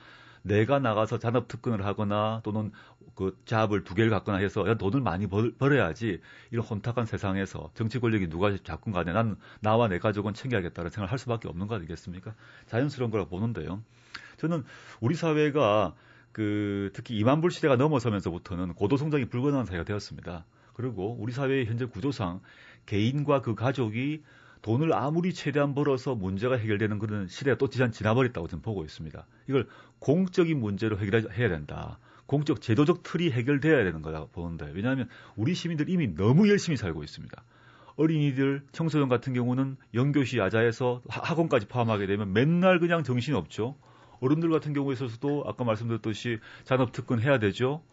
내가 0.46 0.78
나가서 0.78 1.18
잔업 1.18 1.48
특근을 1.48 1.86
하거나 1.86 2.42
또는 2.44 2.72
그 3.16 3.36
잡을 3.46 3.84
두 3.84 3.96
개를 3.96 4.12
갖거나 4.12 4.38
해서 4.38 4.68
야, 4.70 4.76
돈을 4.76 5.02
많이 5.02 5.26
벌, 5.26 5.52
벌어야지 5.56 6.22
이런 6.52 6.66
혼탁한 6.66 7.08
세상에서 7.08 7.72
정치 7.74 8.00
권력이 8.00 8.30
누가 8.30 8.56
잡건 8.64 8.94
간에 8.94 9.12
난 9.12 9.38
나와 9.60 9.88
내 9.88 9.98
가족은 9.98 10.36
챙겨야겠다는 10.36 10.92
생각을 10.92 11.12
할 11.12 11.18
수밖에 11.18 11.48
없는 11.48 11.68
거 11.68 11.76
아니겠습니까? 11.76 12.36
자연스러운 12.68 13.10
거라고 13.10 13.30
보는데요. 13.30 13.82
저는 14.38 14.64
우리 15.00 15.16
사회가 15.16 15.96
그 16.32 16.92
특히 16.94 17.20
2만 17.24 17.42
불 17.42 17.50
시대가 17.50 17.76
넘어서면서부터는 17.76 18.74
고도 18.74 18.98
성장이 18.98 19.26
불가능한 19.26 19.66
사회가 19.66 19.84
되었습니다. 19.84 20.46
그리고 20.74 21.16
우리 21.20 21.32
사회의 21.32 21.66
현재 21.66 21.86
구조상 21.86 22.42
개인과 22.86 23.42
그 23.42 23.56
가족이 23.56 24.22
돈을 24.66 24.96
아무리 24.96 25.32
최대한 25.32 25.76
벌어서 25.76 26.16
문제가 26.16 26.58
해결되는 26.58 26.98
그런 26.98 27.28
시대가 27.28 27.56
또 27.56 27.70
지난 27.70 27.92
지나버렸다고 27.92 28.48
저는 28.48 28.64
보고 28.64 28.84
있습니다. 28.84 29.28
이걸 29.48 29.68
공적인 30.00 30.60
문제로 30.60 30.98
해결해야 30.98 31.50
된다. 31.50 32.00
공적 32.26 32.62
제도적 32.62 33.04
틀이 33.04 33.30
해결돼야 33.30 33.84
되는 33.84 34.02
거라고 34.02 34.30
보는데 34.30 34.72
왜냐하면 34.74 35.08
우리 35.36 35.54
시민들 35.54 35.88
이미 35.88 36.08
너무 36.08 36.50
열심히 36.50 36.78
살고 36.78 37.04
있습니다. 37.04 37.44
어린이들, 37.96 38.64
청소년 38.72 39.08
같은 39.08 39.34
경우는 39.34 39.78
연교시 39.94 40.40
야자에서 40.40 41.04
학원까지 41.10 41.68
포함하게 41.68 42.08
되면 42.08 42.34
맨날 42.34 42.80
그냥 42.80 43.04
정신이 43.04 43.38
없죠. 43.38 43.76
어른들 44.20 44.50
같은 44.50 44.74
경우에 44.74 44.94
있어서도 44.94 45.44
아까 45.46 45.64
말씀드렸듯이 45.64 46.40
잔업특근 46.64 47.22
해야 47.22 47.38
되죠. 47.38 47.84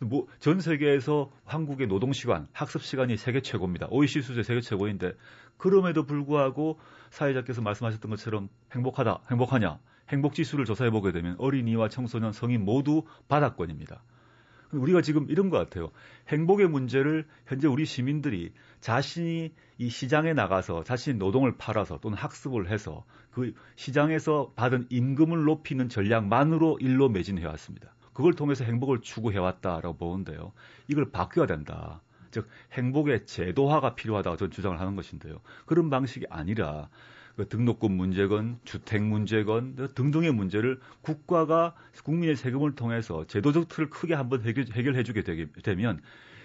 뭐, 0.00 0.26
전 0.38 0.60
세계에서 0.60 1.30
한국의 1.44 1.88
노동 1.88 2.12
시간, 2.12 2.46
학습 2.52 2.82
시간이 2.82 3.18
세계 3.18 3.42
최고입니다. 3.42 3.88
OECD 3.90 4.22
수준의 4.22 4.44
세계 4.44 4.60
최고인데, 4.62 5.12
그럼에도 5.60 6.04
불구하고 6.04 6.78
사회자께서 7.10 7.60
말씀하셨던 7.60 8.10
것처럼 8.10 8.48
행복하다, 8.72 9.20
행복하냐, 9.30 9.78
행복 10.08 10.32
지수를 10.32 10.64
조사해 10.64 10.90
보게 10.90 11.12
되면 11.12 11.36
어린이와 11.38 11.90
청소년, 11.90 12.32
성인 12.32 12.64
모두 12.64 13.04
바닥권입니다. 13.28 14.02
우리가 14.72 15.02
지금 15.02 15.26
이런 15.28 15.50
것 15.50 15.58
같아요. 15.58 15.90
행복의 16.28 16.68
문제를 16.68 17.26
현재 17.46 17.68
우리 17.68 17.84
시민들이 17.84 18.52
자신이 18.80 19.52
이 19.76 19.88
시장에 19.90 20.32
나가서 20.32 20.84
자신의 20.84 21.18
노동을 21.18 21.58
팔아서 21.58 21.98
또는 22.00 22.16
학습을 22.16 22.70
해서 22.70 23.04
그 23.30 23.52
시장에서 23.76 24.52
받은 24.56 24.86
임금을 24.88 25.44
높이는 25.44 25.90
전략만으로 25.90 26.78
일로 26.80 27.10
매진해 27.10 27.44
왔습니다. 27.44 27.94
그걸 28.14 28.32
통해서 28.32 28.64
행복을 28.64 29.02
추구해 29.02 29.38
왔다라고 29.38 29.98
보는데요. 29.98 30.52
이걸 30.88 31.10
바뀌어야 31.10 31.46
된다. 31.46 32.00
즉 32.30 32.48
행복의 32.72 33.26
제도화가 33.26 33.94
필요하다고 33.94 34.36
저는 34.36 34.50
주장을 34.50 34.78
하는 34.78 34.96
것인데요. 34.96 35.40
그런 35.66 35.90
방식이 35.90 36.26
아니라 36.30 36.88
그 37.36 37.48
등록금 37.48 37.92
문제건 37.92 38.58
주택 38.64 39.02
문제건 39.02 39.88
등등의 39.94 40.32
문제를 40.32 40.78
국가가 41.00 41.74
국민의 42.04 42.36
세금을 42.36 42.74
통해서 42.74 43.26
제도적 43.26 43.68
틀을 43.68 43.88
크게 43.88 44.14
한번 44.14 44.42
해결, 44.44 44.94
해 44.94 45.02
주게 45.02 45.22
되면 45.22 46.00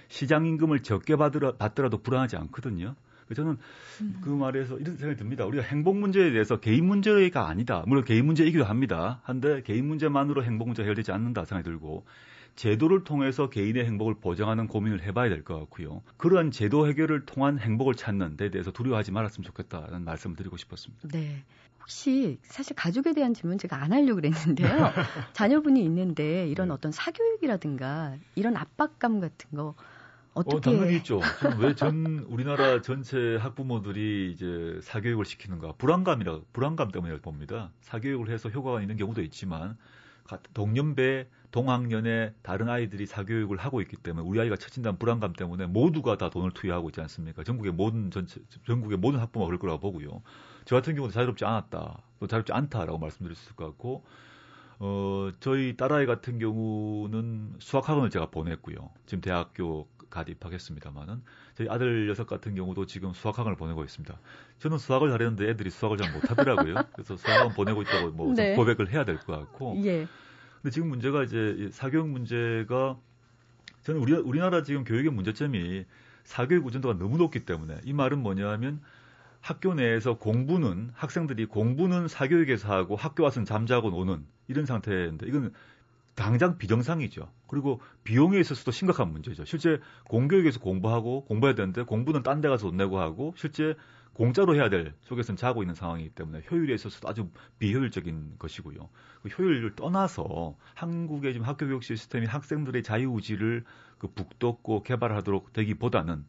시장 0.07 0.45
임금을 0.45 0.83
적게 0.83 1.15
받으라, 1.15 1.57
받더라도 1.57 1.97
불안하지 1.97 2.37
않거든요. 2.37 2.95
저는 3.35 3.57
음. 4.01 4.19
그 4.21 4.29
말에서 4.29 4.77
이런 4.77 4.97
생각이 4.97 5.17
듭니다. 5.17 5.45
우리가 5.45 5.63
행복 5.63 5.97
문제에 5.97 6.31
대해서 6.31 6.59
개인 6.59 6.85
문제가 6.85 7.47
아니다. 7.47 7.83
물론 7.87 8.03
개인 8.03 8.25
문제이기도 8.27 8.63
합니다. 8.63 9.19
한데 9.23 9.63
개인 9.63 9.87
문제만으로 9.87 10.43
행복 10.43 10.67
문제가 10.67 10.85
해결되지 10.85 11.11
않는다 11.11 11.45
생각이 11.45 11.67
들고 11.67 12.05
제도를 12.55 13.03
통해서 13.03 13.49
개인의 13.49 13.85
행복을 13.85 14.15
보장하는 14.21 14.67
고민을 14.67 15.03
해봐야 15.03 15.29
될 15.29 15.43
것 15.43 15.59
같고요. 15.59 16.01
그러한 16.17 16.51
제도 16.51 16.87
해결을 16.87 17.25
통한 17.25 17.59
행복을 17.59 17.95
찾는 17.95 18.37
데 18.37 18.49
대해서 18.49 18.71
두려워하지 18.71 19.11
말았으면 19.11 19.43
좋겠다는 19.45 20.03
말씀을 20.05 20.35
드리고 20.35 20.57
싶었습니다. 20.57 21.07
네. 21.09 21.43
혹시 21.81 22.39
사실 22.43 22.75
가족에 22.75 23.13
대한 23.13 23.33
질문 23.33 23.57
제가 23.59 23.81
안 23.83 23.91
하려고 23.93 24.15
그랬는데요. 24.15 24.67
자녀분이 25.33 25.83
있는데 25.83 26.47
이런 26.47 26.69
네. 26.69 26.73
어떤 26.73 26.91
사교육이라든가 26.91 28.15
이런 28.35 28.55
압박감 28.57 29.19
같은 29.19 29.49
거 29.55 29.75
어떻게? 30.33 30.57
어, 30.57 30.59
당연히 30.61 30.97
있죠. 30.97 31.21
왜 31.59 31.75
전 31.75 32.25
우리나라 32.27 32.81
전체 32.81 33.35
학부모들이 33.37 34.31
이제 34.33 34.79
사교육을 34.81 35.25
시키는가? 35.25 35.73
불안감이라 35.77 36.39
불안감 36.53 36.89
때문에 36.91 37.19
봅니다. 37.21 37.71
사교육을 37.81 38.29
해서 38.29 38.49
효과가 38.49 38.81
있는 38.81 38.97
경우도 38.97 39.21
있지만 39.23 39.77
동년배 40.53 41.27
동학년의 41.55 42.33
다른 42.41 42.67
아이들이 42.67 43.05
사교육을 43.05 43.55
하고 43.55 43.79
있기 43.79 43.95
때문에 43.95 44.27
우리 44.27 44.41
아이가 44.41 44.57
처진다는 44.57 44.99
불안감 44.99 45.31
때문에 45.31 45.67
모두가 45.67 46.17
다 46.17 46.29
돈을 46.29 46.51
투여하고 46.51 46.89
있지 46.89 46.99
않습니까? 46.99 47.45
전국의 47.45 47.71
모든 47.71 48.11
전체 48.11 48.41
전국의 48.67 48.97
모든 48.97 49.21
학부모가 49.21 49.47
그럴 49.47 49.59
거라고 49.59 49.79
보고요. 49.79 50.21
저 50.65 50.75
같은 50.75 50.95
경우도 50.95 51.13
자유롭지 51.13 51.45
않았다. 51.45 52.01
또 52.19 52.27
자유롭지 52.27 52.51
않다라고 52.51 52.97
말씀드릴 52.97 53.37
수 53.37 53.45
있을 53.45 53.55
것 53.55 53.67
같고 53.67 54.03
어, 54.79 55.29
저희 55.39 55.77
딸아이 55.77 56.05
같은 56.05 56.39
경우는 56.39 57.53
수학학원을 57.59 58.09
제가 58.09 58.31
보냈고요. 58.31 58.89
지금 59.05 59.21
대학교 59.21 59.87
갓 60.09 60.27
입학했습니다만은 60.27 61.23
저희 61.55 61.69
아들 61.69 62.05
녀석 62.07 62.27
같은 62.27 62.53
경우도 62.55 62.85
지금 62.85 63.13
수학학원을 63.13 63.55
보내고 63.55 63.85
있습니다. 63.85 64.13
저는 64.59 64.77
수학을 64.77 65.09
잘했는데 65.09 65.47
애들이 65.51 65.69
수학을 65.69 65.95
잘 65.99 66.11
못하더라고요. 66.11 66.75
그래서 66.95 67.15
수학학원 67.15 67.53
보내고 67.53 67.81
있다고 67.81 68.11
뭐 68.11 68.33
네. 68.35 68.55
고백을 68.57 68.91
해야 68.91 69.05
될 69.05 69.19
것 69.19 69.27
같고. 69.39 69.81
예. 69.85 70.05
근데 70.65 70.73
지금 70.73 70.89
문제가 70.89 71.21
이제 71.21 71.69
사교육 71.71 72.09
문제가 72.09 72.97
저는 73.83 74.01
우리 74.01 74.13
우리나라 74.13 74.63
지금 74.63 74.83
교육의 74.83 75.11
문제점이 75.11 75.85
사교육 76.23 76.65
우전도가 76.65 76.97
너무 76.97 77.19
높기 77.19 77.45
때문에 77.45 77.81
이 77.83 77.93
말은 77.93 78.17
뭐냐하면 78.17 78.81
학교 79.41 79.75
내에서 79.75 80.17
공부는 80.17 80.89
학생들이 80.95 81.45
공부는 81.45 82.07
사교육에서 82.07 82.67
하고 82.67 82.95
학교 82.95 83.23
와서는 83.23 83.45
잠자고 83.45 83.91
노는 83.91 84.25
이런 84.47 84.65
상태인데 84.65 85.27
이건 85.27 85.53
당장 86.15 86.57
비정상이죠. 86.57 87.31
그리고 87.45 87.79
비용에 88.03 88.39
있어서도 88.39 88.71
심각한 88.71 89.11
문제죠. 89.11 89.45
실제 89.45 89.79
공교육에서 90.05 90.59
공부하고 90.61 91.25
공부해야 91.25 91.53
되는데 91.53 91.83
공부는 91.83 92.23
딴 92.23 92.41
데 92.41 92.49
가서 92.49 92.69
돈 92.69 92.77
내고 92.77 92.99
하고 92.99 93.35
실제 93.37 93.75
공짜로 94.15 94.55
해야 94.55 94.69
될 94.69 94.93
속에서는 95.01 95.35
자고 95.35 95.61
있는 95.61 95.75
상황이기 95.75 96.11
때문에 96.11 96.41
효율에 96.49 96.73
있어서도 96.73 97.07
아주 97.09 97.29
비효율적인 97.59 98.35
것이고요. 98.39 98.89
그 99.21 99.29
효율을 99.29 99.75
떠나서 99.75 100.55
한국의 100.73 101.33
지금 101.33 101.45
학교 101.45 101.67
교육 101.67 101.83
시스템이 101.83 102.25
학생들의 102.25 102.81
자유의지를 102.81 103.65
그 103.97 104.07
북돋고 104.07 104.83
개발하도록 104.83 105.51
되기보다는 105.53 106.25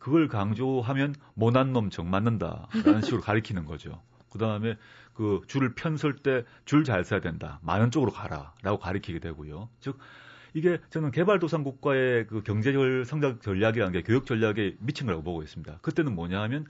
그걸 0.00 0.26
강조하면 0.28 1.14
못난 1.34 1.72
놈 1.72 1.90
정 1.90 2.10
맞는다라는 2.10 3.02
식으로 3.02 3.22
가리키는 3.22 3.64
거죠. 3.66 4.02
그 4.30 4.38
다음에 4.38 4.76
그 5.14 5.40
줄을 5.46 5.74
편설 5.74 6.16
때 6.16 6.44
줄 6.64 6.84
잘 6.84 7.04
써야 7.04 7.20
된다. 7.20 7.60
많은 7.62 7.90
쪽으로 7.92 8.10
가라라고 8.12 8.78
가리키게 8.80 9.20
되고요. 9.20 9.68
즉 9.80 9.98
이게 10.54 10.78
저는 10.90 11.12
개발도상 11.12 11.62
국가의 11.62 12.26
그 12.26 12.42
경제적 12.42 13.04
성장 13.06 13.38
전략이라는 13.40 13.92
게 13.92 14.02
교육 14.02 14.26
전략에 14.26 14.76
미친 14.80 15.06
거라고 15.06 15.22
보고 15.22 15.42
있습니다. 15.42 15.78
그때는 15.82 16.14
뭐냐 16.16 16.40
하면 16.42 16.66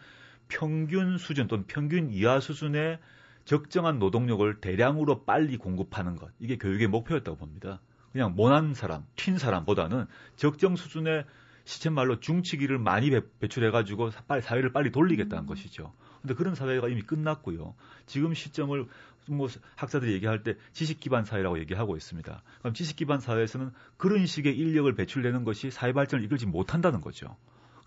평균 0.49 1.19
수준 1.19 1.47
또는 1.47 1.65
평균 1.67 2.11
이하 2.11 2.41
수준의 2.41 2.99
적정한 3.45 3.99
노동력을 3.99 4.61
대량으로 4.61 5.25
빨리 5.25 5.57
공급하는 5.57 6.17
것. 6.17 6.31
이게 6.39 6.59
교육의 6.59 6.89
목표였다고 6.89 7.39
봅니다. 7.39 7.81
그냥 8.13 8.35
모난 8.35 8.75
사람, 8.75 9.05
튄 9.17 9.39
사람보다는 9.39 10.07
적정 10.37 10.77
수준의 10.77 11.25
시체 11.65 11.91
말로 11.91 12.19
중치기를 12.19 12.79
많이 12.79 13.11
배출해가지고 13.41 14.11
빨리 14.27 14.41
사회를 14.41 14.73
빨리 14.73 14.91
돌리겠다는 14.91 15.45
음. 15.45 15.47
것이죠. 15.47 15.93
근데 16.23 16.35
그런 16.35 16.55
사회가 16.55 16.89
이미 16.89 17.03
끝났고요. 17.03 17.75
지금 18.07 18.33
시점을 18.33 18.87
뭐 19.29 19.49
학자들이 19.77 20.13
얘기할 20.15 20.43
때 20.43 20.57
지식 20.73 20.99
기반 20.99 21.25
사회라고 21.25 21.59
얘기하고 21.59 21.97
있습니다. 21.97 22.43
그럼 22.61 22.75
지식 22.75 22.97
기반 22.97 23.21
사회에서는 23.21 23.71
그런 23.99 24.25
식의 24.25 24.57
인력을 24.57 24.93
배출내는 24.95 25.45
것이 25.45 25.71
사회 25.71 25.93
발전을 25.93 26.25
이끌지 26.25 26.47
못한다는 26.47 27.03
거죠. 27.03 27.37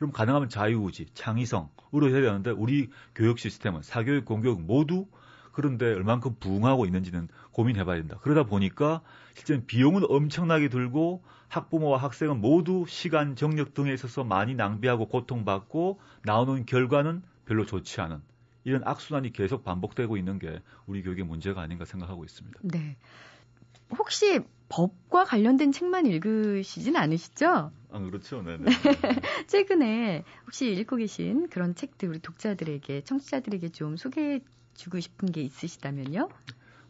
그럼 0.02 0.12
가능하면 0.12 0.50
자유의지, 0.50 1.10
창의성으로 1.14 2.10
해야 2.10 2.22
되는데 2.22 2.50
우리 2.50 2.90
교육 3.14 3.38
시스템은 3.38 3.84
사교육, 3.84 4.26
공교육 4.26 4.60
모두 4.64 5.06
그런데 5.52 5.94
얼만큼 5.94 6.38
부응하고 6.40 6.88
있는지는 6.88 7.28
고민해봐야 7.52 7.98
된다. 7.98 8.18
그러다 8.24 8.46
보니까 8.46 9.02
실제는 9.36 9.68
비용은 9.68 10.02
엄청나게 10.10 10.70
들고 10.70 11.22
학부모와 11.50 12.00
학생은 12.00 12.42
모두 12.42 12.86
시간, 12.88 13.36
정력 13.36 13.76
등에 13.76 13.94
있어서 13.94 14.24
많이 14.24 14.56
낭비하고 14.56 15.08
고통받고 15.08 16.00
나오는 16.24 16.66
결과는 16.66 17.22
별로 17.46 17.68
좋지 17.68 18.02
않은 18.02 18.24
이런 18.64 18.82
악순환이 18.84 19.34
계속 19.34 19.64
반복되고 19.64 20.18
있는 20.18 20.40
게 20.40 20.64
우리 20.88 21.04
교육의 21.04 21.26
문제가 21.26 21.62
아닌가 21.62 21.86
생각하고 21.86 22.26
있습니다. 22.26 22.60
네. 22.64 22.98
혹시 23.98 24.42
법과 24.70 25.26
관련된 25.26 25.72
책만 25.72 26.06
읽으시진 26.06 26.96
않으시죠? 26.96 27.72
아, 27.92 28.00
그렇죠. 28.00 28.42
네네. 28.42 28.66
최근에 29.48 30.24
혹시 30.46 30.72
읽고 30.72 30.96
계신 30.96 31.50
그런 31.50 31.76
책들 31.76 32.08
우리 32.08 32.20
독자들에게, 32.20 33.04
청취자들에게 33.04 33.70
좀 33.70 33.98
소개해 33.98 34.40
주고 34.74 35.00
싶은 35.00 35.32
게 35.32 35.42
있으시다면요? 35.42 36.30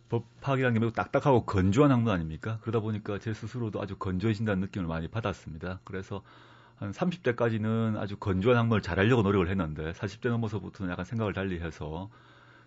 법학이라는 0.09 0.73
게 0.73 0.79
매우 0.79 0.91
딱딱하고 0.91 1.45
건조한 1.45 1.91
학문 1.91 2.13
아닙니까? 2.13 2.59
그러다 2.61 2.81
보니까 2.81 3.17
제 3.17 3.33
스스로도 3.33 3.81
아주 3.81 3.95
건조해진다는 3.97 4.59
느낌을 4.61 4.85
많이 4.87 5.07
받았습니다. 5.07 5.79
그래서 5.83 6.21
한 6.75 6.91
30대까지는 6.91 7.97
아주 7.97 8.17
건조한 8.17 8.57
학문을 8.57 8.81
잘하려고 8.81 9.21
노력을 9.21 9.47
했는데 9.47 9.93
40대 9.93 10.29
넘어서부터는 10.29 10.91
약간 10.91 11.05
생각을 11.05 11.33
달리해서 11.33 12.09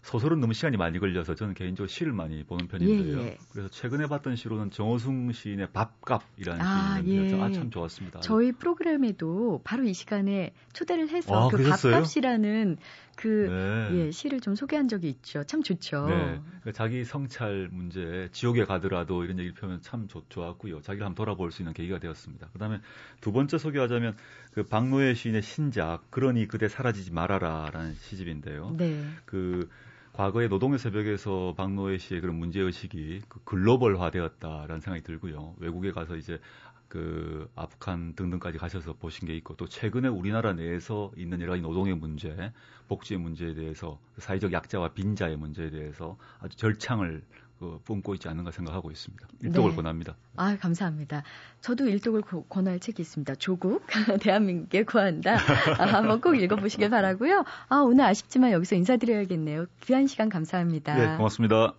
소설은 0.04 0.38
너무 0.38 0.52
시간이 0.52 0.76
많이 0.76 0.98
걸려서 0.98 1.34
저는 1.34 1.54
개인적으로 1.54 1.88
시를 1.88 2.12
많이 2.12 2.44
보는 2.44 2.68
편인데요. 2.68 3.20
예, 3.20 3.24
예. 3.24 3.38
그래서 3.50 3.70
최근에 3.70 4.06
봤던 4.06 4.36
시로는 4.36 4.70
정호승 4.70 5.32
시인의 5.32 5.68
밥값이라는 5.72 6.60
아, 6.60 7.00
시인데 7.02 7.34
예. 7.34 7.40
아, 7.40 7.50
참 7.50 7.70
좋았습니다. 7.70 8.20
저희 8.20 8.52
프로그램에도 8.52 9.62
바로 9.64 9.84
이 9.84 9.94
시간에 9.94 10.52
초대를 10.74 11.08
해서 11.08 11.46
아, 11.46 11.48
그 11.48 11.56
그러셨어요? 11.56 11.94
밥값이라는 11.94 12.76
그 13.16 13.88
네. 13.90 13.96
예, 13.96 14.10
시를 14.10 14.40
좀 14.40 14.54
소개한 14.54 14.88
적이 14.88 15.08
있죠. 15.08 15.42
참 15.44 15.62
좋죠. 15.62 16.06
네. 16.06 16.38
그러니까 16.44 16.72
자기 16.72 17.04
성찰 17.04 17.70
문제, 17.72 18.28
지옥에 18.32 18.64
가더라도 18.66 19.24
이런 19.24 19.38
얘기를 19.38 19.54
펴면 19.54 19.80
참 19.80 20.06
좋, 20.08 20.28
좋았고요. 20.28 20.82
자기를 20.82 21.06
한번 21.06 21.14
돌아볼 21.14 21.50
수 21.50 21.62
있는 21.62 21.72
계기가 21.72 21.98
되었습니다. 21.98 22.48
그다음에 22.52 22.80
두 23.22 23.32
번째 23.32 23.56
소개하자면 23.56 24.16
그 24.52 24.64
박노해 24.64 25.14
시인의 25.14 25.40
신작 25.40 26.10
그러니 26.10 26.46
그대 26.46 26.68
사라지지 26.68 27.10
말아라라는 27.12 27.94
시집인데요. 27.94 28.74
네. 28.76 29.02
그 29.24 29.70
과거의 30.14 30.48
노동의 30.48 30.78
새벽에서 30.78 31.54
박노해 31.56 31.98
씨의 31.98 32.20
그런 32.20 32.36
문제 32.36 32.60
의식이 32.60 33.22
그 33.28 33.40
글로벌화되었다라는 33.42 34.80
생각이 34.80 35.02
들고요. 35.02 35.56
외국에 35.58 35.90
가서 35.90 36.14
이제 36.14 36.38
그 36.86 37.50
아프간 37.56 38.14
등등까지 38.14 38.58
가셔서 38.58 38.92
보신 38.92 39.26
게 39.26 39.34
있고 39.34 39.56
또 39.56 39.66
최근에 39.66 40.06
우리나라 40.06 40.52
내에서 40.52 41.10
있는 41.16 41.40
여러 41.40 41.50
가지 41.50 41.62
노동의 41.62 41.96
문제, 41.96 42.52
복지의 42.86 43.18
문제에 43.18 43.54
대해서 43.54 43.98
사회적 44.18 44.52
약자와 44.52 44.90
빈자의 44.90 45.36
문제에 45.36 45.70
대해서 45.70 46.16
아주 46.38 46.56
절창을 46.58 47.24
그 47.58 47.78
뿜고 47.84 48.14
있지 48.14 48.28
않는가 48.28 48.50
생각하고 48.50 48.90
있습니다. 48.90 49.26
일독을 49.42 49.70
네. 49.70 49.76
권합니다. 49.76 50.16
아 50.36 50.56
감사합니다. 50.56 51.22
저도 51.60 51.88
일독을 51.88 52.22
고, 52.22 52.44
권할 52.44 52.80
책이 52.80 53.00
있습니다. 53.00 53.36
조국 53.36 53.84
대한민국에 54.20 54.82
구한다. 54.84 55.36
아, 55.78 55.84
한번 55.84 56.20
꼭 56.20 56.34
읽어보시길 56.34 56.90
바라고요. 56.90 57.44
아 57.68 57.76
오늘 57.76 58.04
아쉽지만 58.04 58.52
여기서 58.52 58.76
인사드려야겠네요. 58.76 59.66
귀한 59.82 60.06
시간 60.06 60.28
감사합니다. 60.28 60.94
네 60.94 61.16
고맙습니다. 61.16 61.74